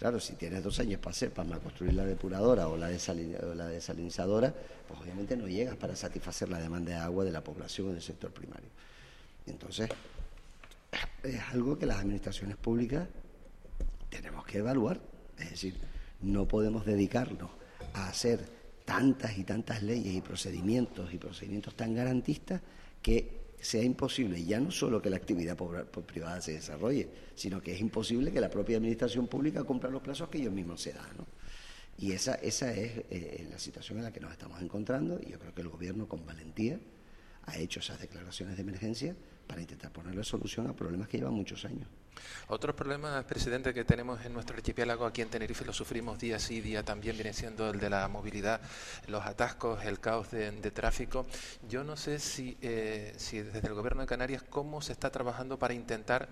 [0.01, 4.51] Claro, si tienes dos años para hacer, para construir la depuradora o la, la desalinizadora,
[4.87, 8.01] pues obviamente no llegas para satisfacer la demanda de agua de la población en el
[8.01, 8.67] sector primario.
[9.45, 9.91] Entonces,
[11.21, 13.07] es algo que las administraciones públicas
[14.09, 14.99] tenemos que evaluar.
[15.37, 15.75] Es decir,
[16.23, 17.51] no podemos dedicarnos
[17.93, 18.39] a hacer
[18.85, 22.59] tantas y tantas leyes y procedimientos y procedimientos tan garantistas
[23.03, 25.55] que sea imposible ya no solo que la actividad
[26.05, 30.29] privada se desarrolle, sino que es imposible que la propia administración pública cumpla los plazos
[30.29, 31.15] que ellos mismos se dan.
[31.97, 35.39] Y esa, esa es eh, la situación en la que nos estamos encontrando y yo
[35.39, 36.79] creo que el Gobierno con valentía
[37.43, 39.15] ha hecho esas declaraciones de emergencia
[39.47, 41.87] para intentar ponerle solución a problemas que llevan muchos años.
[42.47, 46.59] Otros problemas, presidente, que tenemos en nuestro archipiélago aquí en Tenerife, lo sufrimos día sí,
[46.61, 48.61] día también, viene siendo el de la movilidad,
[49.07, 51.25] los atascos, el caos de, tráfico.
[51.69, 55.57] Yo no sé si, eh, si desde el Gobierno de Canarias, cómo se está trabajando
[55.57, 56.27] para intentar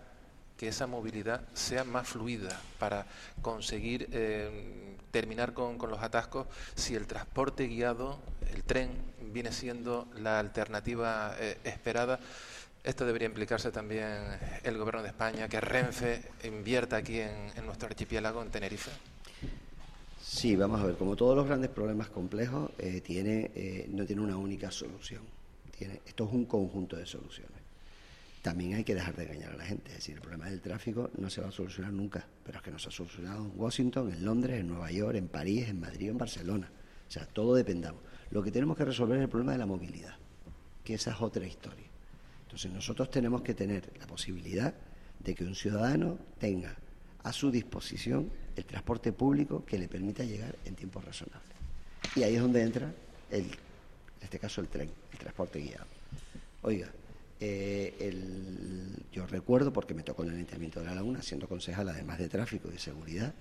[0.60, 3.06] que esa movilidad sea más fluida, para
[3.42, 8.20] conseguir eh, terminar con, los atascos, si el transporte guiado,
[8.54, 8.92] el tren,
[9.32, 12.20] viene siendo la alternativa eh, esperada
[12.84, 14.08] esto debería implicarse también
[14.64, 18.92] el Gobierno de España, que Renfe invierta aquí en, nuestro archipiélago, en Tenerife.
[20.22, 24.22] Sí, vamos a ver, como todos los grandes problemas complejos, eh, tiene, eh, no tiene
[24.22, 25.22] una única solución.
[26.06, 27.58] Esto es un conjunto de soluciones.
[28.42, 29.90] También hay que dejar de engañar a la gente.
[29.90, 32.72] Es decir, el problema del tráfico no se va a solucionar nunca, pero es que
[32.72, 36.10] no se ha solucionado en Washington, en Londres, en Nueva York, en París, en Madrid,
[36.10, 36.70] en Barcelona.
[37.08, 38.02] O sea, todo dependamos.
[38.32, 40.16] Lo que tenemos que resolver es el problema de la movilidad,
[40.84, 41.89] que esa es otra historia.
[42.50, 44.74] Entonces nosotros tenemos que tener la posibilidad
[45.20, 46.76] de que un ciudadano tenga
[47.22, 51.54] a su disposición el transporte público que le permita llegar en tiempo razonable.
[52.16, 52.92] Y ahí es donde entra,
[53.30, 53.52] el, en
[54.20, 55.86] este caso, el tren, el transporte guiado.
[56.64, 56.90] Oiga,
[57.40, 62.18] eh, yo recuerdo, porque me tocó en el Ayuntamiento de La Laguna, siendo concejal además
[62.18, 63.32] de tráfico y de seguridad,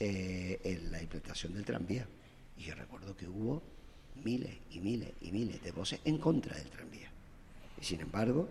[0.00, 2.04] eh, la implantación del tranvía.
[2.56, 3.62] Y yo recuerdo que hubo
[4.24, 7.12] miles y miles y miles de voces en contra del tranvía.
[7.80, 8.48] Y sin embargo,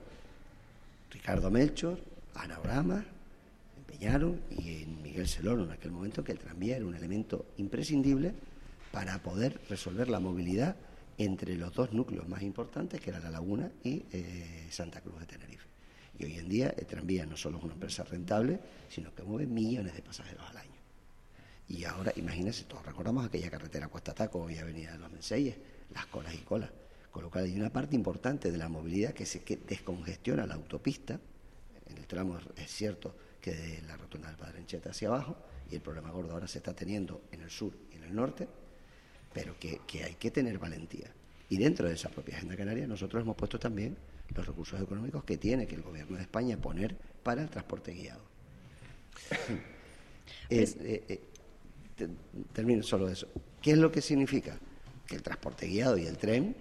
[1.12, 2.00] Ricardo Melchor,
[2.36, 3.06] Ana Brama,
[3.78, 8.34] empeñaron, y en Miguel Celón en aquel momento, que el tranvía era un elemento imprescindible
[8.92, 10.76] para poder resolver la movilidad
[11.18, 15.26] entre los dos núcleos más importantes, que era La Laguna y eh, Santa Cruz de
[15.26, 15.68] Tenerife.
[16.18, 19.48] Y hoy en día el tranvía no solo es una empresa rentable, sino que mueve
[19.48, 20.70] millones de pasajeros al año.
[21.68, 25.56] Y ahora, imagínense, todos recordamos aquella carretera Cuesta Taco y Avenida de los Menseyes,
[25.94, 26.72] las colas y colas.
[27.12, 31.20] Con lo cual hay una parte importante de la movilidad que se descongestiona la autopista.
[31.88, 35.36] En el tramo es cierto que de la rotonda del Padre Encheta hacia abajo,
[35.72, 38.48] y el problema gordo ahora se está teniendo en el sur y en el norte,
[39.34, 41.12] pero que, hay que tener valentía.
[41.50, 43.98] Y dentro de esa propia agenda canaria nosotros hemos puesto también
[44.36, 48.22] los recursos económicos que tiene que el gobierno de España poner para el transporte guiado.
[50.48, 51.22] Pues eh, eh,
[52.54, 53.28] termino solo eso.
[53.62, 54.60] ¿Qué es lo que significa?
[55.08, 56.56] Que el transporte guiado y el tren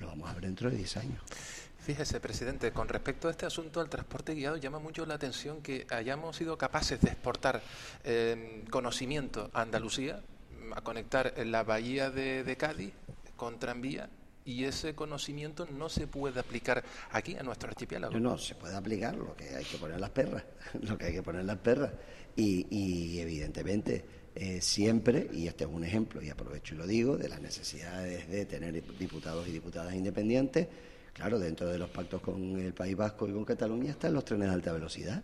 [0.00, 1.22] lo vamos a ver dentro de 10 años.
[1.78, 5.86] Fíjese, presidente, con respecto a este asunto del transporte guiado, llama mucho la atención que
[5.90, 7.62] hayamos sido capaces de exportar
[8.04, 10.20] eh, conocimiento a Andalucía,
[10.74, 12.92] a conectar la bahía de, Cádiz
[13.36, 14.10] con tranvía
[14.44, 18.12] y ese conocimiento no se puede aplicar aquí a nuestro archipiélago.
[18.12, 20.44] No, no, se puede aplicar, lo que hay que poner las perras,
[20.82, 21.92] lo que hay que poner las perras.
[22.36, 27.16] Y, y evidentemente eh, siempre, y este es un ejemplo, y aprovecho y lo digo,
[27.16, 30.68] de las necesidades de tener diputados y diputadas independientes,
[31.12, 34.48] claro, dentro de los pactos con el País Vasco y con Cataluña están los trenes
[34.48, 35.22] de alta velocidad.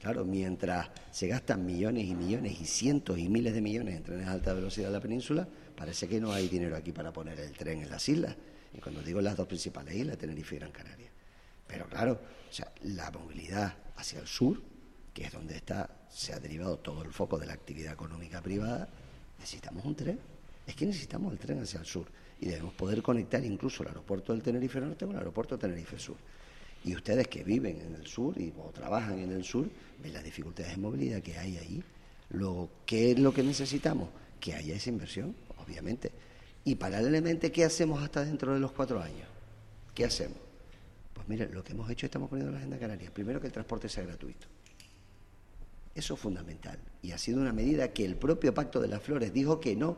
[0.00, 4.26] Claro, mientras se gastan millones y millones y cientos y miles de millones en trenes
[4.26, 7.52] de alta velocidad en la península, parece que no hay dinero aquí para poner el
[7.52, 8.36] tren en las islas.
[8.74, 11.10] Y cuando digo las dos principales islas, Tenerife y Gran Canaria.
[11.66, 14.62] Pero claro, o sea, la movilidad hacia el sur,
[15.16, 18.86] que es donde está, se ha derivado todo el foco de la actividad económica privada,
[19.38, 20.18] necesitamos un tren.
[20.66, 22.04] Es que necesitamos el tren hacia el sur
[22.38, 26.16] y debemos poder conectar incluso el aeropuerto del Tenerife Norte con el aeropuerto Tenerife Sur.
[26.84, 29.66] Y ustedes que viven en el sur y, o trabajan en el sur,
[30.02, 31.82] ven las dificultades de movilidad que hay ahí.
[32.28, 34.10] Lo, ¿Qué es lo que necesitamos?
[34.38, 36.12] Que haya esa inversión, obviamente.
[36.64, 39.26] Y paralelamente, ¿qué hacemos hasta dentro de los cuatro años?
[39.94, 40.36] ¿Qué hacemos?
[41.14, 43.10] Pues mire, lo que hemos hecho estamos poniendo en la agenda canaria.
[43.10, 44.46] Primero que el transporte sea gratuito.
[45.96, 46.78] Eso es fundamental.
[47.00, 49.96] Y ha sido una medida que el propio Pacto de las Flores dijo que no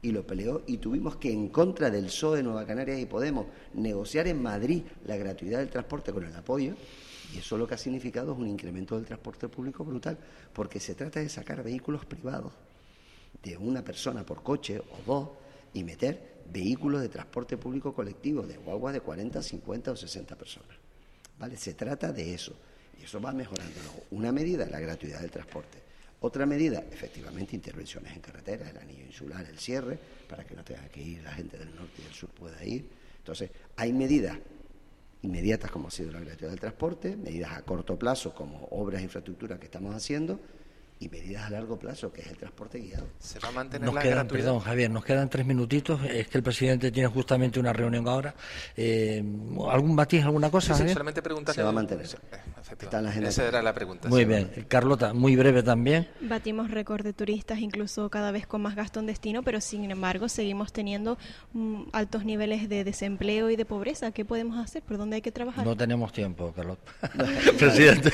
[0.00, 4.28] y lo peleó y tuvimos que, en contra del PSOE, Nueva Canarias y Podemos, negociar
[4.28, 6.74] en Madrid la gratuidad del transporte con el apoyo.
[7.34, 10.16] Y eso lo que ha significado es un incremento del transporte público brutal,
[10.52, 12.52] porque se trata de sacar vehículos privados
[13.42, 15.28] de una persona por coche o dos
[15.74, 20.76] y meter vehículos de transporte público colectivo, de guaguas de 40, 50 o 60 personas.
[21.40, 21.56] ¿Vale?
[21.56, 22.54] Se trata de eso.
[23.00, 23.72] Y eso va mejorando.
[24.10, 25.78] Una medida, la gratuidad del transporte.
[26.20, 30.86] Otra medida, efectivamente, intervenciones en carreteras, el anillo insular, el cierre, para que no tenga
[30.88, 32.86] que ir la gente del norte y del sur pueda ir.
[33.18, 34.36] Entonces, hay medidas
[35.22, 39.04] inmediatas como ha sido la gratuidad del transporte, medidas a corto plazo como obras de
[39.04, 40.40] infraestructura que estamos haciendo,
[41.00, 43.06] y medidas a largo plazo, que es el transporte guiado.
[43.18, 44.44] ¿Se va a mantener nos la quedan, gratuidad?
[44.44, 45.98] Perdón, Javier, nos quedan tres minutitos.
[46.04, 48.34] Es que el presidente tiene justamente una reunión ahora.
[48.76, 49.24] Eh,
[49.70, 50.74] ¿Algún matiz, alguna cosa?
[50.74, 51.22] Sí, sí, solamente.
[51.54, 52.06] Se va a mantener.
[52.06, 52.36] Sí, eh.
[52.78, 53.30] Está en la agenda.
[53.30, 54.10] Esa era la pregunta.
[54.10, 54.50] Muy bien.
[54.68, 56.06] Carlota, muy breve también.
[56.20, 60.28] Batimos récord de turistas, incluso cada vez con más gasto en destino, pero sin embargo
[60.28, 61.16] seguimos teniendo
[61.54, 64.12] mm, altos niveles de desempleo y de pobreza.
[64.12, 64.82] ¿Qué podemos hacer?
[64.82, 65.64] ¿Por dónde hay que trabajar?
[65.64, 66.92] No tenemos tiempo, Carlota.
[67.58, 68.12] presidente.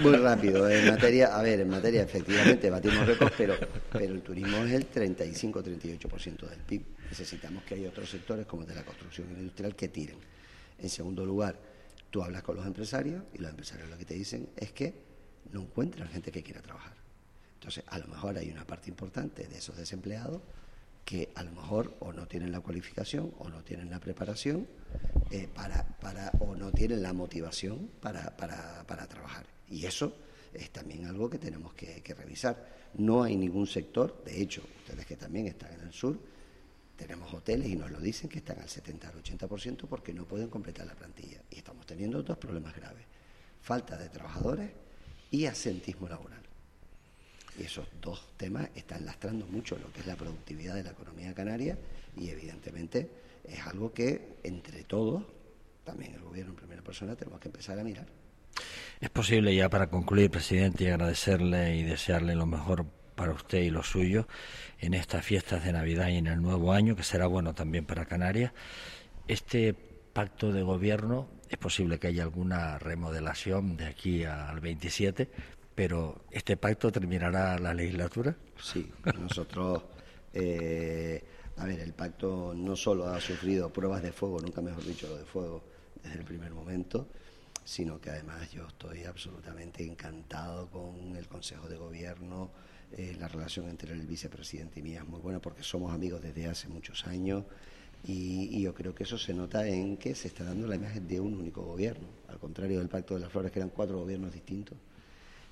[0.00, 0.70] Muy rápido.
[0.70, 3.54] En materia, a ver, en materia efectivamente batimos récords, pero,
[3.92, 6.82] pero el turismo es el 35-38% del PIB.
[7.08, 10.18] Necesitamos que haya otros sectores como el de la construcción industrial que tiren.
[10.78, 11.58] En segundo lugar,
[12.10, 14.94] tú hablas con los empresarios y los empresarios lo que te dicen es que
[15.52, 16.94] no encuentran gente que quiera trabajar.
[17.54, 20.40] Entonces, a lo mejor hay una parte importante de esos desempleados
[21.04, 24.68] que a lo mejor o no tienen la cualificación o no tienen la preparación
[25.30, 29.44] eh, para, para, o no tienen la motivación para, para, para trabajar.
[29.68, 30.16] Y eso
[30.52, 32.80] es también algo que tenemos que, revisar.
[32.94, 36.18] No hay ningún sector, de hecho, ustedes que también están en el sur,
[36.96, 40.48] tenemos hoteles y nos lo dicen que están al 70 al 80% porque no pueden
[40.48, 41.42] completar la plantilla.
[41.50, 43.04] Y estamos teniendo dos problemas graves.
[43.62, 44.70] Falta de trabajadores
[45.30, 46.42] y asentismo laboral.
[47.58, 51.34] Y esos dos temas están lastrando mucho lo que es la productividad de la economía
[51.34, 51.78] canaria
[52.16, 53.10] y evidentemente
[53.44, 55.24] es algo que entre todos,
[55.84, 58.19] también el gobierno en primera persona, tenemos que empezar a mirar.
[59.00, 62.84] Es posible ya para concluir, presidente, y agradecerle y desearle lo mejor
[63.14, 64.26] para usted y los suyos
[64.78, 68.04] en estas fiestas de Navidad y en el nuevo año, que será bueno también para
[68.04, 68.52] Canarias.
[69.26, 75.30] Este pacto de gobierno, es posible que haya alguna remodelación de aquí al 27,
[75.74, 78.36] pero ¿este pacto terminará la legislatura?
[78.62, 79.82] Sí, nosotros,
[80.34, 81.24] eh,
[81.56, 85.16] a ver, el pacto no solo ha sufrido pruebas de fuego, nunca mejor dicho lo
[85.16, 85.64] de fuego,
[86.02, 87.08] desde el primer momento,
[87.70, 92.50] sino que además yo estoy absolutamente encantado con el Consejo de Gobierno,
[92.90, 96.48] eh, la relación entre el vicepresidente y mía es muy buena porque somos amigos desde
[96.48, 97.44] hace muchos años
[98.02, 101.20] y, yo creo que eso se nota en que se está dando la imagen de
[101.20, 104.76] un único gobierno, al contrario del Pacto de las Flores, que eran cuatro gobiernos distintos.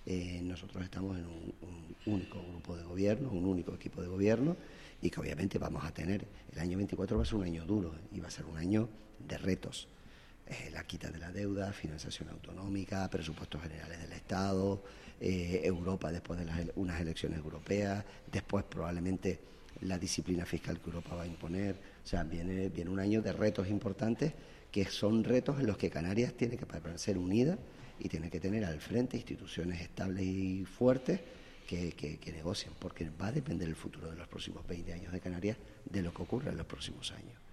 [0.05, 4.57] Eh, nosotros estamos en un, un, único grupo de gobierno, un único equipo de gobierno
[5.01, 7.95] y que obviamente vamos a tener, el año 24 va a ser un año duro
[8.11, 8.89] y va a ser un año
[9.21, 9.87] de retos.
[10.51, 14.83] Eh, la quita de la deuda, financiación autonómica, presupuestos generales del Estado,
[15.21, 19.41] eh, Europa después de las, unas elecciones europeas, después probablemente
[19.83, 21.75] la disciplina fiscal que Europa va a imponer.
[22.03, 24.33] O sea, viene, viene un año de retos importantes
[24.73, 27.59] que son retos en los que Canarias tiene que ser unida
[27.99, 31.21] y tiene que tener al frente instituciones estables y fuertes
[31.67, 35.13] que, que, que, negocien, porque va a depender el futuro de los próximos 20 años
[35.13, 37.48] de Canarias de lo que ocurra en los próximos años.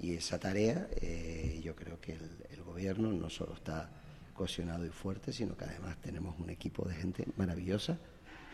[0.00, 3.90] Y esa tarea, eh, yo creo que el, el, gobierno no solo está
[4.32, 7.98] cohesionado y fuerte, sino que además tenemos un equipo de gente maravillosa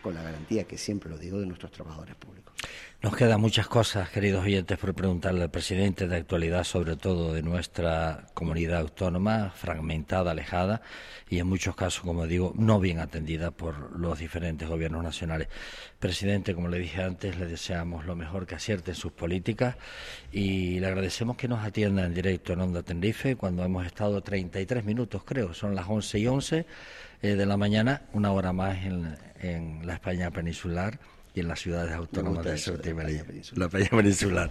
[0.01, 2.53] con la garantía, que siempre lo digo, de nuestros trabajadores públicos.
[2.99, 7.43] Nos quedan muchas cosas, queridos oyentes, por preguntarle al presidente de actualidad, sobre todo de
[7.43, 10.81] nuestra comunidad autónoma, fragmentada, alejada
[11.29, 15.47] y en muchos casos, como digo, no bien atendida por los diferentes gobiernos nacionales.
[15.99, 19.75] Presidente, como le dije antes, le deseamos lo mejor que acierte en sus políticas
[20.31, 24.83] y le agradecemos que nos atienda en directo en Onda Tenerife cuando hemos estado 33
[24.85, 26.65] minutos, creo, son las 11 y 11
[27.21, 30.99] eh, de la mañana, una hora más en, en la España peninsular
[31.33, 33.23] y en las ciudades autónomas de Ceuta y Melilla.
[33.55, 34.49] La España peninsular.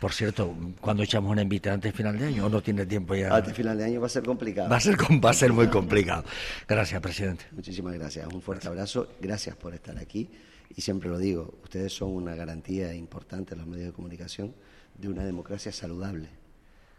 [0.00, 3.34] Por cierto, ¿cuándo echamos una invita antes final de año o no tiene tiempo ya?
[3.34, 4.68] Antes final de año va a ser complicado.
[4.68, 6.24] Va a ser, va a ser muy complicado.
[6.66, 7.44] Gracias, presidente.
[7.52, 8.26] Muchísimas gracias.
[8.32, 9.08] Un fuerte abrazo.
[9.20, 10.28] Gracias por estar aquí.
[10.74, 14.52] Y siempre lo digo, ustedes son una garantía importante en los medios de comunicación
[14.98, 16.28] de una democracia saludable.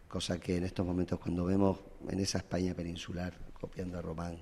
[0.08, 4.38] Cosa que en estos momentos cuando vemos en esa España peninsular, copiando a Román,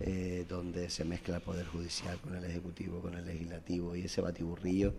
[0.00, 4.20] eh, donde se mezcla el Poder Judicial con el Ejecutivo, con el Legislativo y ese
[4.20, 4.94] batiburrillo,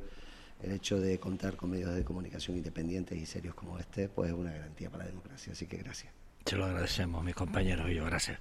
[0.62, 4.36] el hecho de contar con medios de comunicación independientes y serios como este, pues es
[4.36, 5.54] una garantía para la democracia.
[5.54, 6.14] Así que gracias.
[6.46, 8.06] Se lo agradecemos, mis compañeros y yo.
[8.06, 8.40] Gracias.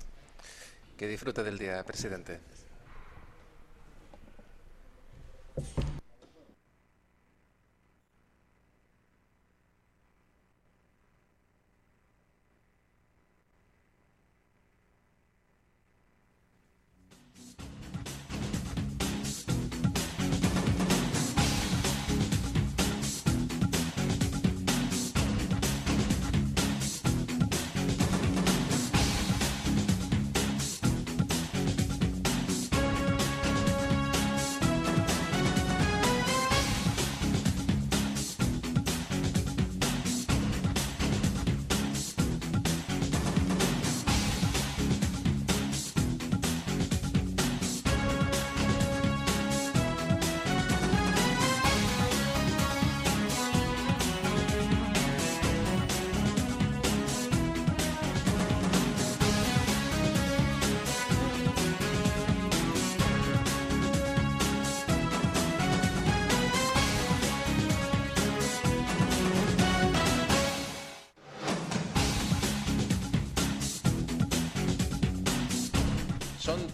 [0.97, 2.40] Que disfrute del día, presidente.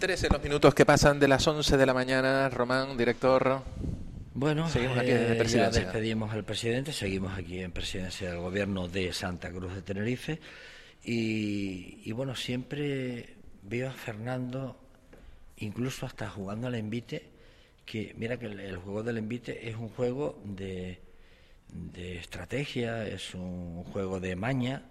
[0.05, 2.47] 13 los minutos que pasan de las 11 de la mañana.
[2.49, 3.63] Román, director.
[4.35, 5.81] Bueno, seguimos aquí desde eh, presidencia.
[5.81, 10.39] ya despedimos al presidente, seguimos aquí en presidencia del gobierno de Santa Cruz de Tenerife
[11.03, 13.33] y, y bueno, siempre
[13.63, 14.77] veo a Fernando,
[15.57, 17.27] incluso hasta jugando al envite,
[17.83, 20.99] que mira que el, el juego del envite es un juego de,
[21.69, 24.83] de estrategia, es un juego de maña,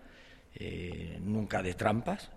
[0.57, 2.33] eh, nunca de trampas,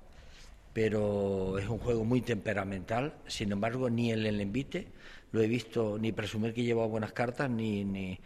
[0.78, 3.16] pero es un juego muy temperamental.
[3.26, 4.86] Sin embargo, ni en el envite
[5.32, 8.20] lo he visto ni presumir que lleva buenas cartas, ni, ni,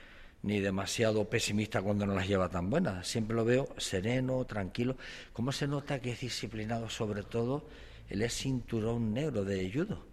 [0.43, 3.08] ni demasiado pesimista cuando no las lleva tan buenas.
[3.08, 4.97] Siempre lo veo sereno, tranquilo.
[5.32, 6.89] ¿Cómo se nota que es disciplinado?
[6.89, 7.70] Sobre todo,
[8.10, 10.06] él es cinturón negro de judo.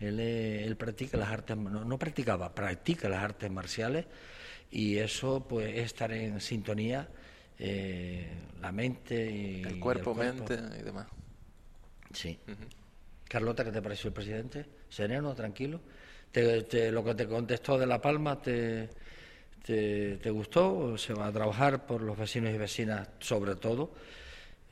[0.00, 4.04] Él, eh, él practica las artes, no, no practicaba, practica las artes marciales
[4.70, 7.08] y eso pues es estar en sintonía
[7.58, 8.28] eh,
[8.60, 10.54] la mente y El cuerpo, y el cuerpo.
[10.54, 11.06] mente y demás.
[12.12, 12.38] Sí.
[13.28, 14.66] Carlota, ¿qué te pareció el presidente?
[14.88, 15.80] ¿Sereno, tranquilo?
[16.32, 18.88] ¿Te, te- lo que te contestó de La Palma te,
[19.64, 20.96] te, te gustó?
[20.98, 23.92] ¿Se va a trabajar por los vecinos y vecinas, sobre todo,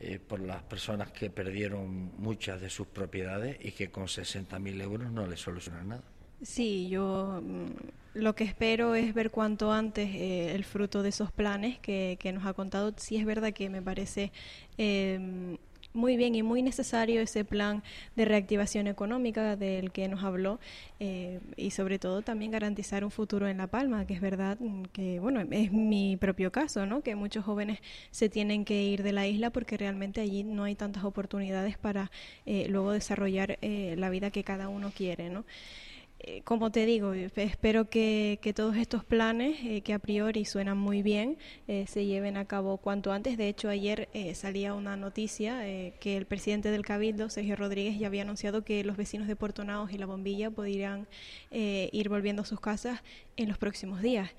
[0.01, 5.11] eh, por las personas que perdieron muchas de sus propiedades y que con 60.000 euros
[5.13, 6.03] no les solucionan nada?
[6.43, 7.67] Sí, yo mm,
[8.15, 12.33] lo que espero es ver cuanto antes eh, el fruto de esos planes que, que
[12.33, 12.95] nos ha contado.
[12.97, 14.31] Sí es verdad que me parece
[14.77, 15.57] eh,
[15.93, 17.83] muy bien y muy necesario ese plan
[18.17, 20.61] de reactivación económica del que nos habló
[21.01, 24.59] eh, y sobre todo también garantizar un futuro en La Palma, que es verdad
[24.93, 27.03] que, bueno, es mi propio caso, ¿no?
[27.03, 27.81] Que muchos jóvenes
[28.11, 32.11] se tienen que ir de la isla porque realmente allí no hay tantas oportunidades para
[32.47, 35.45] eh, luego desarrollar eh, la vida que cada uno quiere, ¿no?
[36.21, 40.45] Eh, como te digo, eh, espero que, que todos estos planes, eh, que a priori
[40.45, 41.39] suenan muy bien,
[41.87, 43.37] se lleven a cabo cuanto antes.
[43.37, 45.61] De hecho, ayer salía una noticia
[46.01, 49.65] que el presidente del Cabildo, Sergio Rodríguez, ya había anunciado que los vecinos de Puerto
[49.65, 51.07] Naos y La Bombilla podrían
[51.51, 53.03] ir volviendo a sus casas
[53.37, 54.31] en los próximos días.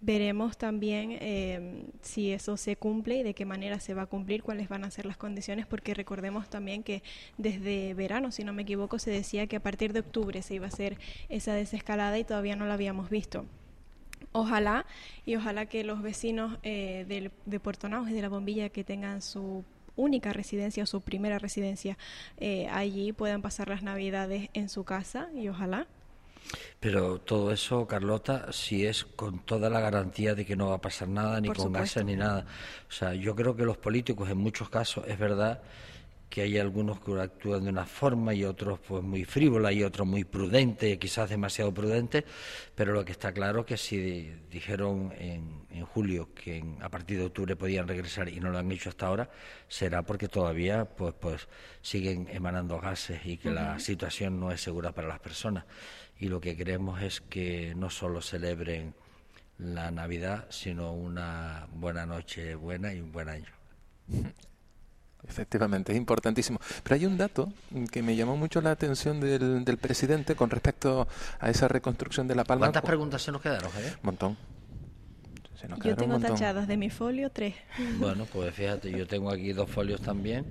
[0.00, 4.42] Veremos también eh, si eso se cumple y de qué manera se va a cumplir,
[4.42, 7.02] cuáles van a ser las condiciones, porque recordemos también que
[7.38, 10.66] desde verano, si no me equivoco, se decía que a partir de octubre se iba
[10.66, 10.98] a hacer
[11.30, 13.46] esa desescalada y todavía no la habíamos visto.
[14.32, 14.84] Ojalá
[15.24, 18.84] y ojalá que los vecinos eh, del- de Puerto Naos y de la Bombilla que
[18.84, 19.64] tengan su
[19.96, 21.96] única residencia o su primera residencia
[22.38, 25.86] eh, allí puedan pasar las navidades en su casa y ojalá.
[26.80, 30.80] Pero todo eso, Carlota, si es con toda la garantía de que no va a
[30.80, 32.46] pasar nada, ni Por con gases, ni nada.
[32.88, 35.62] O sea, yo creo que los políticos, en muchos casos, es verdad
[36.34, 40.04] que hay algunos que actúan de una forma y otros pues muy frívola y otros
[40.04, 42.24] muy prudentes, quizás demasiado prudentes,
[42.74, 46.82] pero lo que está claro es que si di- dijeron en, en julio que en-
[46.82, 49.30] a partir de octubre podían regresar y no lo han hecho hasta ahora,
[49.68, 51.46] será porque todavía pues pues
[51.82, 55.64] siguen emanando gases y que la situación no es segura para las personas.
[56.18, 58.92] Y lo que queremos es que no solo celebren
[59.58, 63.52] la Navidad, sino una buena noche buena y un buen año.
[65.28, 66.60] Efectivamente, es importantísimo.
[66.82, 67.52] Pero hay un dato
[67.90, 71.08] que me llamó mucho la atención del, del presidente con respecto
[71.40, 72.66] a esa reconstrucción de La Palma.
[72.66, 73.92] ¿Cuántas Cu- preguntas se nos quedaron, Javier?
[73.94, 74.36] Un montón.
[75.60, 76.32] Se nos Yo tengo montón.
[76.32, 77.54] tachadas de mi folio tres.
[77.98, 80.44] Bueno, pues fíjate, yo tengo aquí dos folios también.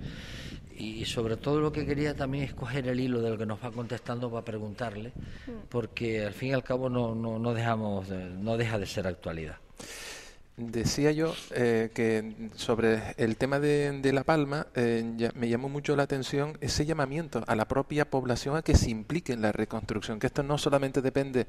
[0.76, 3.70] Y sobre todo lo que quería también es coger el hilo del que nos va
[3.72, 5.14] contestando para preguntarle,
[5.70, 9.06] porque al fin y al cabo no, no, no dejamos, de- no deja de ser
[9.06, 9.58] actualidad.
[10.56, 15.68] Decía yo eh, que sobre el tema de, de La Palma eh, ya- me llamó
[15.68, 19.52] mucho la atención ese llamamiento a la propia población a que se implique en la
[19.52, 21.48] reconstrucción, que esto no solamente depende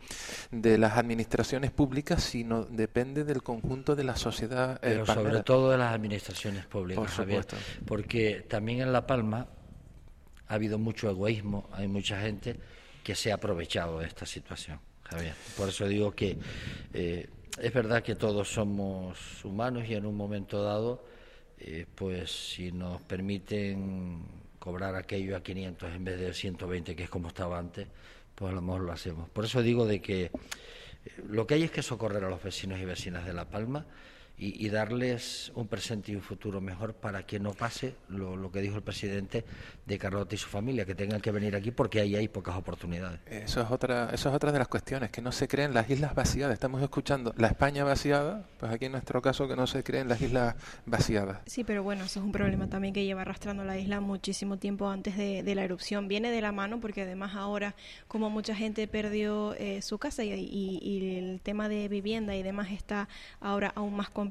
[0.50, 5.70] de las administraciones públicas, sino depende del conjunto de la sociedad eh, Pero sobre todo
[5.72, 7.84] de las administraciones públicas, Por Javier, supuesto.
[7.84, 9.48] porque también en La Palma
[10.48, 12.56] ha habido mucho egoísmo, hay mucha gente
[13.02, 15.34] que se ha aprovechado de esta situación, Javier.
[15.58, 16.38] Por eso digo que
[16.94, 17.28] eh,
[17.58, 21.04] es verdad que todos somos humanos y en un momento dado,
[21.58, 24.24] eh, pues si nos permiten
[24.58, 27.86] cobrar aquello a 500 en vez de 120, que es como estaba antes,
[28.34, 29.28] pues a lo mejor lo hacemos.
[29.28, 30.30] Por eso digo de que eh,
[31.28, 33.86] lo que hay es que socorrer a los vecinos y vecinas de La Palma
[34.36, 38.50] y, y darles un presente y un futuro mejor para que no pase lo, lo
[38.50, 39.44] que dijo el presidente
[39.86, 43.20] de Carlota y su familia, que tengan que venir aquí porque ahí hay pocas oportunidades.
[43.26, 46.14] Eso es otra, eso es otra de las cuestiones, que no se creen las islas
[46.16, 46.52] vaciadas.
[46.54, 50.20] Estamos escuchando la España vaciada, pues aquí en nuestro caso que no se creen las
[50.20, 51.38] islas vaciadas.
[51.46, 54.88] Sí, pero bueno, eso es un problema también que lleva arrastrando la isla muchísimo tiempo
[54.88, 56.08] antes de, de la erupción.
[56.08, 57.76] Viene de la mano porque además ahora,
[58.08, 62.42] como mucha gente perdió eh, su casa y, y- y el tema de vivienda y
[62.42, 63.08] demás está
[63.40, 64.23] ahora aún más complicado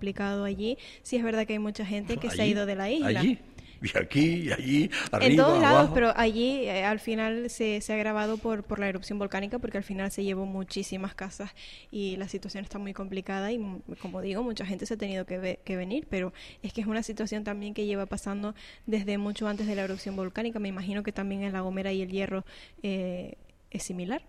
[0.46, 3.20] allí, sí es verdad que hay mucha gente que se ha ido de la isla.
[3.20, 3.40] allí.
[3.82, 5.94] y aquí, y allí, arriba, en todos lados, abajo.
[5.94, 9.78] pero allí eh, al final se, se ha agravado por, por la erupción volcánica porque
[9.78, 11.52] al final se llevó muchísimas casas
[11.92, 15.26] y la situación está muy complicada y mm, como digo, mucha gente se ha tenido
[15.26, 16.32] que, ve- que venir, pero
[16.62, 20.16] es que es una situación también que lleva pasando desde mucho antes de la erupción
[20.16, 20.60] volcánica.
[20.60, 22.46] Me imagino que también en La Gomera y el Hierro
[22.84, 23.36] eh,
[23.70, 24.22] es similar.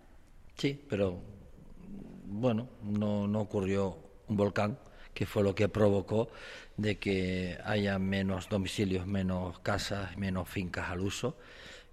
[0.56, 1.20] Sí, pero
[2.26, 4.78] bueno, no, no ocurrió un volcán,
[5.14, 6.28] que fue lo que provocó
[6.76, 11.38] de que haya menos domicilios, menos casas, menos fincas al uso,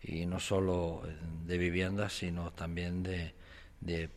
[0.02, 1.04] y no solo
[1.46, 3.36] de viviendas, sino también de,
[3.80, 4.10] de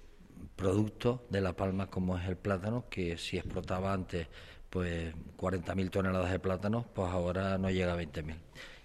[0.57, 4.29] productos de La Palma como es el plátano, que si explotaba antes
[4.71, 8.37] pues 40.000 toneladas de plátanos, pues ahora no llega a 20.000.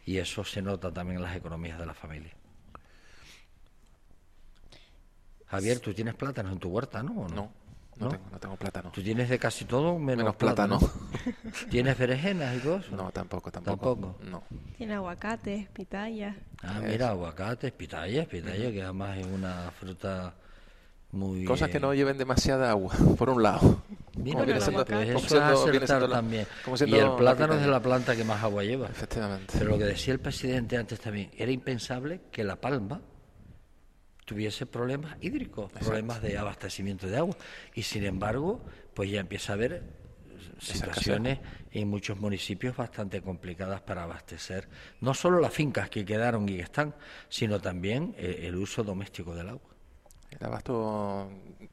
[0.05, 2.32] Y eso se nota también en las economías de la familia.
[5.47, 7.22] Javier, tú tienes plátanos en tu huerta, ¿no?
[7.22, 7.53] ¿O No, no,
[8.00, 8.10] ¿No?
[8.10, 8.91] Tengo, no tengo plátano.
[8.93, 10.80] Tú tienes de casi todo menos, Menos plátano.
[10.80, 11.00] plátano.
[11.70, 12.95] ¿Tienes berenjenas y todo eso?
[12.95, 13.95] No, tampoco, tampoco.
[13.95, 14.24] Tampoco.
[14.30, 14.43] No.
[14.78, 16.36] Tiene aguacates, pitaya.
[16.64, 20.34] Ah, mira, aguacates, pitayas, pitaya, que además es una fruta
[21.12, 21.43] muy...
[21.43, 23.82] Cosas que eh, no lleven demasiada agua, por un lado.
[24.16, 26.47] Mira, Como viene el siendo- pues como eso es siendo- viene acertar siendo la- también.
[26.64, 28.88] como Y el la plátano es de la planta que más agua lleva.
[28.88, 29.54] Efectivamente.
[29.58, 33.02] Pero lo que decía el presidente antes también, era impensable que La Palma
[34.30, 37.36] tuviese problemas hídricos, problemas de abastecimiento de agua.
[37.73, 38.63] Y sin embargo,
[38.93, 39.82] pues ya empieza a haber
[40.59, 41.39] situaciones
[41.71, 44.67] en muchos municipios bastante complicadas para abastecer
[45.01, 46.93] no solo las fincas que quedaron y que están,
[47.27, 49.69] sino también eh, el uso doméstico del agua.
[50.38, 51.27] El abasto,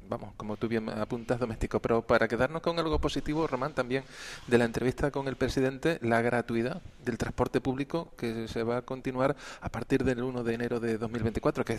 [0.09, 1.81] vamos, como tú bien apuntas, doméstico.
[1.81, 4.03] Pero para quedarnos con algo positivo, Román, también
[4.47, 8.83] de la entrevista con el presidente, la gratuidad del transporte público que se va a
[8.83, 11.79] continuar a partir del 1 de enero de 2024, que eh,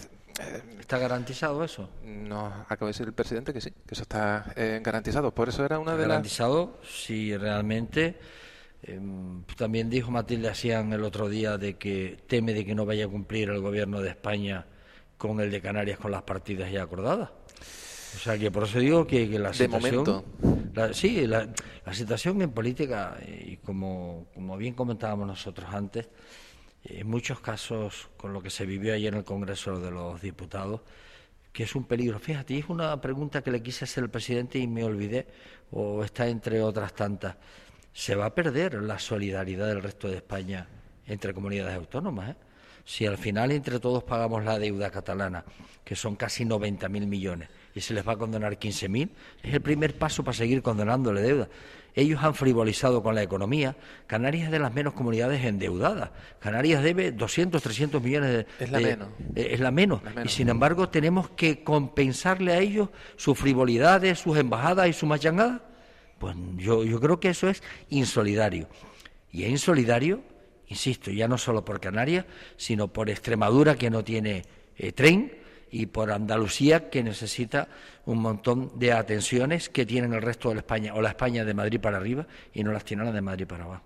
[0.79, 1.89] ¿Está garantizado eso?
[2.05, 5.31] nos acaba de decir el presidente que sí, que eso está eh, garantizado.
[5.31, 6.09] Por eso era una de las...
[6.09, 8.17] garantizado si realmente
[8.83, 13.05] em, también dijo Matilde Asián el otro día de que teme de que no vaya
[13.05, 14.65] a cumplir el gobierno de España
[15.17, 17.29] con el de Canarias con las partidas ya acordadas.
[18.15, 20.23] O sea que por eso digo que, que la De situación,
[20.73, 21.47] la- sí, la,
[21.85, 26.05] la situación en política eh, y como, como bien comentábamos nosotros antes,
[26.85, 30.21] eh, en muchos casos con lo que se vivió ayer en el Congreso de los
[30.21, 30.81] Diputados,
[31.51, 32.19] que es un peligro.
[32.19, 35.27] Fíjate, es una pregunta que le quise hacer al presidente y me olvidé,
[35.71, 37.35] o está entre otras tantas.
[37.93, 40.67] Se va a perder la solidaridad del resto de España
[41.07, 42.31] entre comunidades autónomas.
[42.31, 42.35] ¿eh?
[42.89, 45.43] Si al final entre todos pagamos la deuda catalana,
[45.83, 49.09] que son casi 90.000 millones, y se les va a condenar 15.000,
[49.43, 51.49] es el primer paso para seguir condenándole deuda.
[51.95, 53.75] Ellos han frivolizado con la economía.
[54.05, 56.11] Canarias es de las menos comunidades endeudadas.
[56.39, 58.45] Canarias debe 200, 300 millones de...
[58.63, 59.07] Es la de- menos.
[59.35, 60.01] eh, es la menos.
[60.15, 65.05] La Y sin embargo tenemos que compensarle a ellos sus frivolidades, sus embajadas y su
[65.07, 65.61] machangada.
[66.19, 68.69] Pues yo, yo creo que eso es insolidario.
[69.31, 70.21] Y es insolidario,
[70.67, 72.25] insisto, ya no solo por Canarias,
[72.57, 74.43] sino por Extremadura que no tiene
[74.77, 75.31] eh, tren
[75.71, 77.67] y por Andalucía que necesita
[78.05, 81.53] un montón de atenciones que tienen el resto de la España, o la España de
[81.53, 83.83] Madrid para arriba y no las tiene la de Madrid para abajo.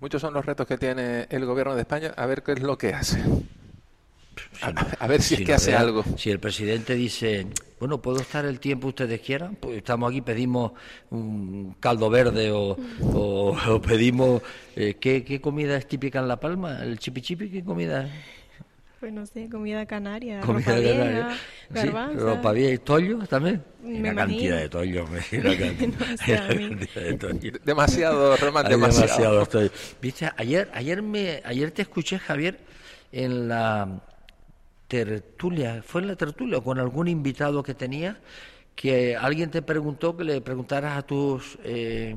[0.00, 2.78] Muchos son los retos que tiene el gobierno de España, a ver qué es lo
[2.78, 3.22] que hace.
[4.52, 6.04] Si A- no- a ver si es que no hace vea- algo.
[6.16, 7.46] Si el presidente dice,
[7.78, 10.72] bueno, puedo estar el tiempo que ustedes quieran, pues estamos aquí, pedimos
[11.10, 12.76] un caldo verde o,
[13.12, 14.42] o- o pedimos,
[14.76, 16.82] eh, ¿qué, qué comida es típica en La Palma?
[16.82, 17.48] ¿El chipi chipi?
[17.50, 18.10] ¿Qué comida es?
[19.00, 21.28] Pues no sé, comida canaria, Comida ropa canaria.
[21.72, 23.62] vieja, Sí, ropa vieja y tollos también.
[23.82, 24.16] Me una imagino.
[24.16, 27.52] cantidad de tollos, me- una cantidad, de tollos.
[27.64, 29.06] Demasiado, Román, demasiado.
[29.06, 29.70] demasiado estoy.
[30.02, 32.58] Viste, ayer, ayer me, ayer te escuché, Javier,
[33.10, 34.02] en la
[34.90, 38.18] tertulia, fue en la tertulia o con algún invitado que tenía,
[38.74, 42.16] que alguien te preguntó que le preguntaras a tus eh,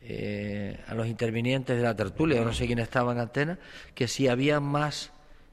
[0.00, 3.58] eh, a los intervinientes de la tertulia, no sé quién estaba en antena,
[3.96, 5.10] que si había más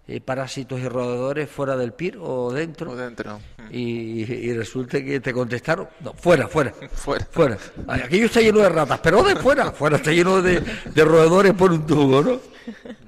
[0.07, 2.91] eh, parásitos y roedores fuera del PIR o dentro.
[2.91, 3.39] O dentro.
[3.71, 7.25] Y, y resulta que te contestaron, no, fuera, fuera, Fuera.
[7.25, 7.57] fuera.
[7.87, 10.61] Aquello está lleno de ratas, pero de fuera, fuera está lleno de,
[10.93, 12.39] de roedores por un tubo, ¿no?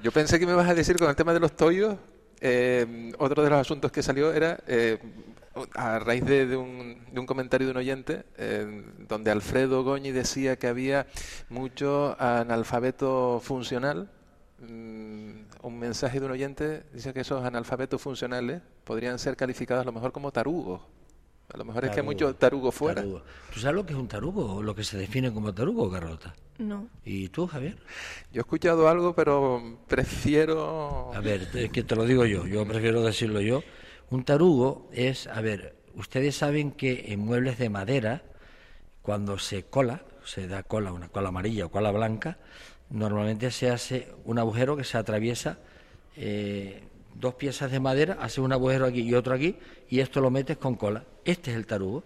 [0.02, 1.94] Yo pensé que me ibas a decir con el tema de los tollos,
[2.40, 4.98] eh, otro de los asuntos que salió era, eh,
[5.74, 10.56] a raíz de, un, de un comentario de un oyente, eh, donde Alfredo Goñi decía
[10.56, 11.06] que había
[11.48, 14.10] mucho analfabeto funcional.
[14.60, 15.30] Mm,
[15.62, 19.92] un mensaje de un oyente dice que esos analfabetos funcionales podrían ser calificados a lo
[19.92, 20.82] mejor como tarugos.
[21.56, 22.12] A lo mejor es que hay Tarugo.
[22.12, 23.00] mucho tarugo fuera.
[23.00, 23.22] Tarugo.
[23.54, 24.62] ¿Tú sabes lo que es un tarugo?
[24.62, 26.34] Lo que se define como tarugo, Carlota.
[26.58, 26.86] No.
[27.02, 27.78] ¿Y tú, Javier?
[28.30, 31.14] Yo he escuchado algo, pero prefiero...
[31.14, 33.62] A ver, es que te lo digo yo, yo prefiero decirlo yo.
[34.10, 38.22] Un tarugo es, a ver, ustedes saben que en muebles de madera,
[39.00, 42.36] cuando se cola, se da cola, una cola amarilla o cola blanca,
[42.90, 45.58] normalmente se hace un agujero que se atraviesa
[46.18, 46.84] eh,
[47.18, 49.56] dos piezas de madera, hace un agujero aquí y otro aquí,
[49.88, 51.04] y esto lo metes con cola.
[51.24, 52.04] Este es el tarugo.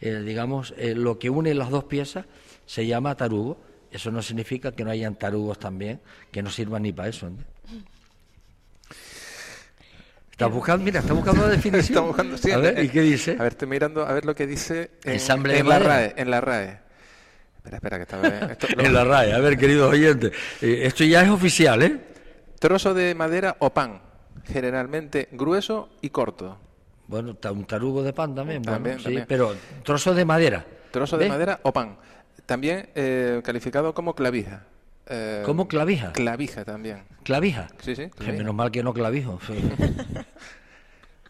[0.00, 2.24] Eh, digamos, eh, lo que une las dos piezas
[2.66, 3.60] se llama tarugo.
[3.90, 7.30] Eso no significa que no hayan tarugos también, que no sirvan ni para eso.
[10.30, 11.82] Está buscando, mira, está buscando la definición.
[11.96, 13.32] Está buscando, sí, a ver, ¿y qué dice?
[13.38, 15.78] A ver, estoy mirando a ver lo que dice en, Ensamble en la.
[15.78, 16.14] RAE.
[16.16, 16.78] En la RAE.
[17.56, 18.28] Espera, espera, que estaba...
[18.52, 20.32] esto- lo- En la RAE, a ver, queridos oyentes,
[20.62, 21.98] eh, esto ya es oficial, ¿eh?
[22.60, 24.00] Trozo de madera o pan,
[24.44, 26.58] generalmente grueso y corto.
[27.06, 30.64] Bueno, un tarugo de pan también, bueno, También, sí, pero trozos de madera.
[30.90, 31.96] Trozo de madera o pan.
[32.46, 34.64] También eh, calificado como clavija.
[35.06, 36.12] Eh, ¿Cómo clavija?
[36.12, 37.04] Clavija también.
[37.24, 37.68] ¿Clavija?
[37.80, 38.38] Sí, sí, clavija.
[38.38, 39.38] menos mal que no clavijo.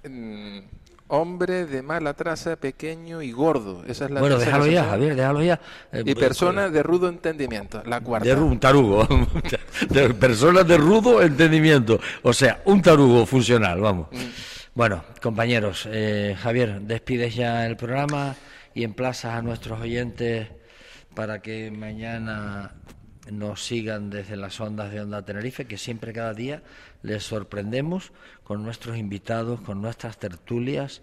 [1.11, 3.83] Hombre de mala traza, pequeño y gordo.
[3.87, 4.85] Esa es la bueno, déjalo ya.
[4.85, 5.59] Javier, déjalo ya.
[5.91, 7.83] Eh, Y persona de rudo entendimiento.
[7.87, 8.29] La cuarta.
[8.29, 9.09] De un tarugo.
[9.89, 11.99] de personas de rudo entendimiento.
[12.23, 14.09] O sea, un tarugo funcional, vamos.
[14.13, 14.17] Mm.
[14.75, 18.37] Bueno, compañeros, eh, Javier, despides ya el programa
[18.75, 20.49] y emplazas a nuestros oyentes
[21.15, 22.75] para que mañana
[23.31, 26.63] nos sigan desde las ondas de Onda Tenerife, que siempre cada día
[27.03, 28.13] les sorprendemos
[28.45, 31.03] con nuestros invitados, con nuestras tertulias.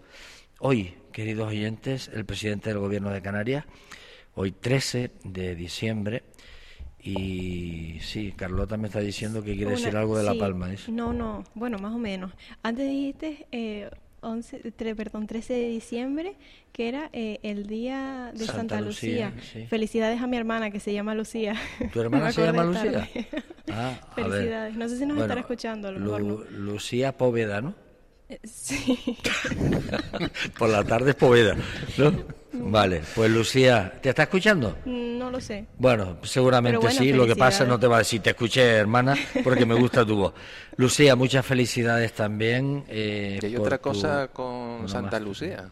[0.59, 3.65] Hoy, queridos oyentes, el presidente del Gobierno de Canarias,
[4.36, 6.23] hoy 13 de diciembre,
[6.99, 10.34] y sí, Carlota me está diciendo que quiere Una- decir algo de La.
[10.34, 10.69] Palma.
[10.88, 12.32] No, no, bueno, más o menos.
[12.63, 13.91] Antes dijiste eh,
[14.26, 16.36] 11, tre- perdón, 13 de diciembre,
[16.71, 19.43] que era eh, el día de Santa Santa, Lucía, Lucía.
[19.61, 19.65] sí.
[19.67, 21.55] Felicidades a mi hermana que se llama Lucía.
[21.93, 23.07] ¿Tu hermana se llama Lucía?
[23.71, 23.93] Ah.
[24.15, 24.76] Felicidades.
[24.76, 26.57] No sé si nos Bueno, estará escuchando, a lo mejor Lu- no.
[26.73, 27.76] Lucía Poveda, ¿no?
[28.43, 29.17] Sí.
[30.57, 31.55] Por la tarde es Poveda,
[31.97, 32.11] ¿no?
[32.53, 34.78] Vale, pues Lucía, ¿te está escuchando?
[34.86, 35.65] No lo sé.
[35.78, 37.11] Bueno, seguramente bueno, sí.
[37.11, 39.13] Lo que pasa no te va a decir, te escuché, hermana,
[39.43, 40.34] porque me gusta tu voz.
[40.78, 42.86] Lucía, muchas felicidades también.
[42.88, 45.21] eh, Y hay otra tu cosa con Una Santa más.
[45.21, 45.69] Lucía.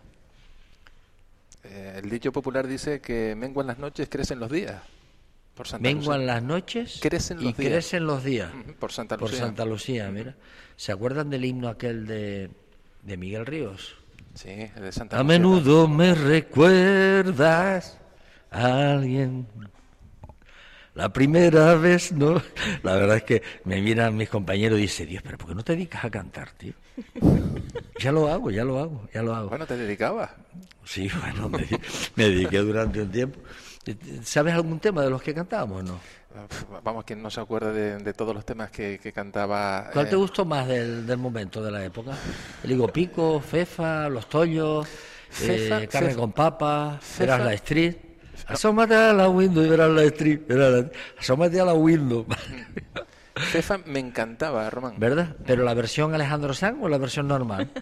[1.64, 4.82] Eh, el dicho popular dice que menguan las noches, crecen los días.
[5.56, 6.34] Por Santa Menguan Lucía.
[6.34, 7.56] las noches Crecen y días.
[7.56, 8.52] crecen los días.
[8.80, 9.46] Por Santa Por Lucía.
[9.46, 10.36] Santa Lucía, mira.
[10.76, 12.50] ¿Se acuerdan del himno aquel de,
[13.04, 13.96] de Miguel Ríos?
[14.34, 15.38] Sí, el de Santa A Lucía.
[15.40, 18.00] menudo me recuerdas
[18.52, 19.48] a alguien.
[20.96, 22.40] La primera vez, no.
[22.84, 25.64] La verdad es que me miran mis compañeros y dicen, Dios, pero ¿por qué no
[25.64, 26.74] te dedicas a cantar, tío?
[28.00, 29.50] ya lo hago, ya lo hago, ya lo hago.
[29.50, 30.30] Bueno, te dedicabas.
[30.84, 31.68] Sí, bueno, me,
[32.16, 33.40] me dediqué durante un tiempo.
[34.24, 36.00] ¿Sabes algún tema de los que cantábamos o no?
[36.84, 39.90] Vamos, quien no se acuerda de, de todos los temas que, que cantaba.
[39.94, 42.14] ¿Cuál eh, te gustó más del, del momento, de la época?
[42.64, 44.88] El higo pico, Fefa, Los Tollos,
[45.30, 46.20] Fefa, eh, Carne Fefa.
[46.20, 47.96] con papa, verás la street.
[48.48, 50.42] Asómate a la window y verás la street.
[50.48, 52.26] verás la- Asómate a la window.
[53.36, 54.96] Fefa me encantaba, Román.
[54.98, 55.36] ¿Verdad?
[55.46, 57.70] ¿Pero la versión Alejandro Sanz o la versión normal?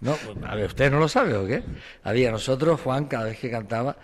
[0.00, 1.62] No, pues, a ver, ¿ustedes no lo saben o qué?
[2.04, 3.96] Había nosotros, Juan, cada vez que cantaba,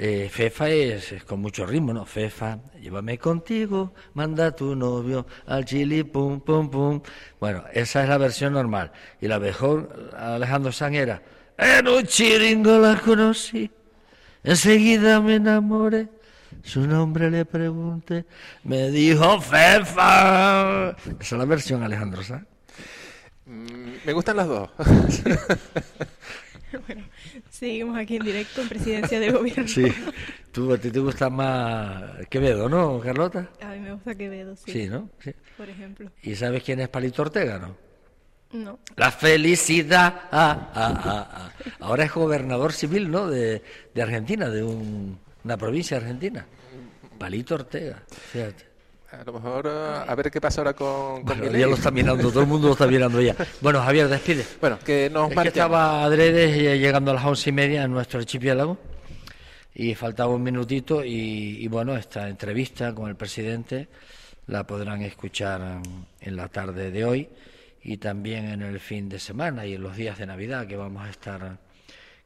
[0.00, 2.06] eh, Fefa es, es con mucho ritmo, ¿no?
[2.06, 7.02] Fefa, llévame contigo, manda a tu novio al chili, pum, pum, pum.
[7.40, 8.92] Bueno, esa es la versión normal.
[9.20, 11.20] Y la mejor, Alejandro Sanz era,
[11.56, 13.68] en un chiringo la conocí,
[14.44, 16.06] enseguida me enamoré.
[16.62, 18.24] Su nombre le pregunté,
[18.62, 20.90] me dijo Fefa.
[20.90, 22.46] Esa es la versión Alejandro Sanz.
[23.46, 24.70] Mm, Me gustan las dos.
[26.86, 27.04] Bueno,
[27.50, 29.66] seguimos aquí en directo en Presidencia de Gobierno.
[29.68, 29.84] Sí,
[30.52, 33.48] tú, a ti te gusta más Quevedo, ¿no, Carlota?
[33.62, 34.72] A mí me gusta Quevedo, sí.
[34.72, 35.08] Sí, ¿no?
[35.20, 35.32] Sí.
[35.56, 36.10] Por ejemplo.
[36.22, 37.76] ¿Y sabes quién es Palito Ortega, no?
[38.52, 38.78] No.
[38.96, 40.22] La felicidad.
[40.32, 41.52] Ah, ah, ah, ah.
[41.80, 43.28] Ahora es gobernador civil, ¿no?
[43.28, 43.62] De,
[43.94, 46.46] de Argentina, de un- una provincia argentina.
[47.18, 48.02] Palito Ortega,
[48.32, 48.67] fíjate.
[49.10, 51.90] A lo mejor, eh, a ver qué pasa ahora con, con Bueno, ya lo está
[51.90, 53.34] mirando, todo el mundo lo está mirando ya.
[53.62, 54.44] Bueno, Javier, despide.
[54.60, 57.90] Bueno, que nos Es que estaba adrede eh, llegando a las once y media en
[57.90, 58.76] nuestro archipiélago
[59.74, 63.88] y faltaba un minutito y, y bueno, esta entrevista con el presidente
[64.46, 65.80] la podrán escuchar
[66.20, 67.28] en la tarde de hoy
[67.82, 71.06] y también en el fin de semana y en los días de Navidad que vamos
[71.06, 71.58] a estar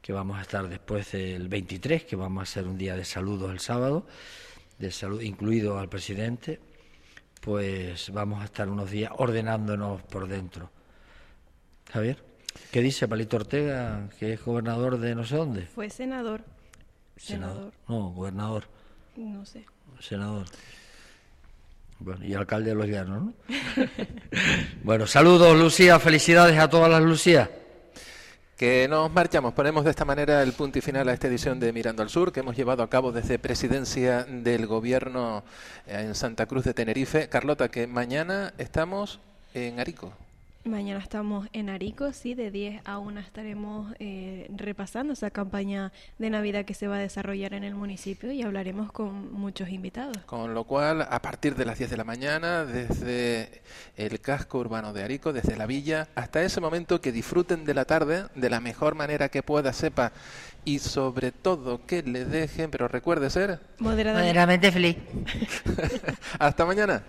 [0.01, 3.49] que vamos a estar después del 23, que vamos a hacer un día de saludos
[3.53, 4.05] el sábado,
[4.77, 6.59] de salud incluido al presidente,
[7.43, 10.69] pues vamos a estar unos días ordenándonos por dentro.
[11.91, 12.23] Javier,
[12.71, 15.63] ¿qué dice Palito Ortega, que es gobernador de no sé dónde?
[15.65, 16.41] Fue senador.
[17.17, 17.73] Senador.
[17.87, 18.63] No, gobernador,
[19.17, 19.65] No sé.
[19.99, 20.45] senador.
[21.99, 23.33] Bueno, y alcalde de los llanos, ¿no?
[24.83, 27.49] bueno, saludos, Lucía, felicidades a todas las Lucías.
[28.63, 31.73] Que nos marchamos, ponemos de esta manera el punto y final a esta edición de
[31.73, 35.43] Mirando al Sur que hemos llevado a cabo desde Presidencia del Gobierno
[35.85, 37.27] en Santa Cruz de Tenerife.
[37.27, 39.19] Carlota, que mañana estamos
[39.53, 40.13] en Arico.
[40.65, 46.29] Mañana estamos en Arico, sí, de 10 a 1 estaremos eh, repasando esa campaña de
[46.29, 50.15] Navidad que se va a desarrollar en el municipio y hablaremos con muchos invitados.
[50.25, 53.61] Con lo cual, a partir de las 10 de la mañana, desde
[53.97, 57.83] el casco urbano de Arico, desde la villa, hasta ese momento que disfruten de la
[57.83, 60.13] tarde de la mejor manera que pueda, sepa
[60.63, 64.97] y sobre todo que le dejen, pero recuerde ser moderadamente, moderadamente feliz.
[66.39, 67.03] hasta mañana.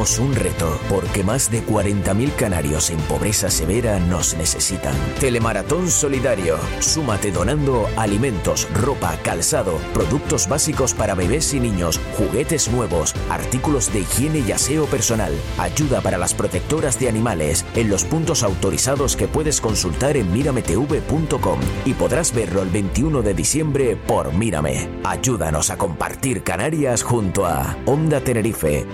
[0.00, 4.94] Un reto, porque más de 40.000 canarios en pobreza severa nos necesitan.
[5.20, 6.56] Telemaratón Solidario.
[6.78, 14.00] Súmate donando alimentos, ropa, calzado, productos básicos para bebés y niños, juguetes nuevos, artículos de
[14.00, 19.28] higiene y aseo personal, ayuda para las protectoras de animales, en los puntos autorizados que
[19.28, 24.88] puedes consultar en mirametv.com y podrás verlo el 21 de diciembre por Mírame.
[25.04, 28.86] Ayúdanos a compartir Canarias junto a Onda Tenerife.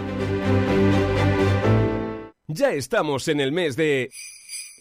[2.49, 4.11] Ya estamos en el mes de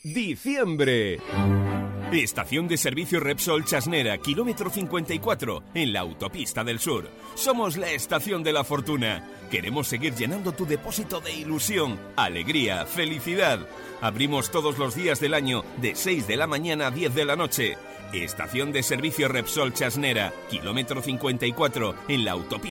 [0.04, 1.20] diciembre.
[2.12, 7.10] Estación de servicio Repsol Chasnera, kilómetro 54, en la autopista del sur.
[7.34, 9.28] Somos la estación de la fortuna.
[9.52, 13.60] Queremos seguir llenando tu depósito de ilusión, alegría, felicidad.
[14.02, 17.36] Abrimos todos los días del año, de 6 de la mañana a 10 de la
[17.36, 17.76] noche.
[18.14, 22.64] Estación de servicio Repsol Chasnera, kilómetro 54, en la autopista.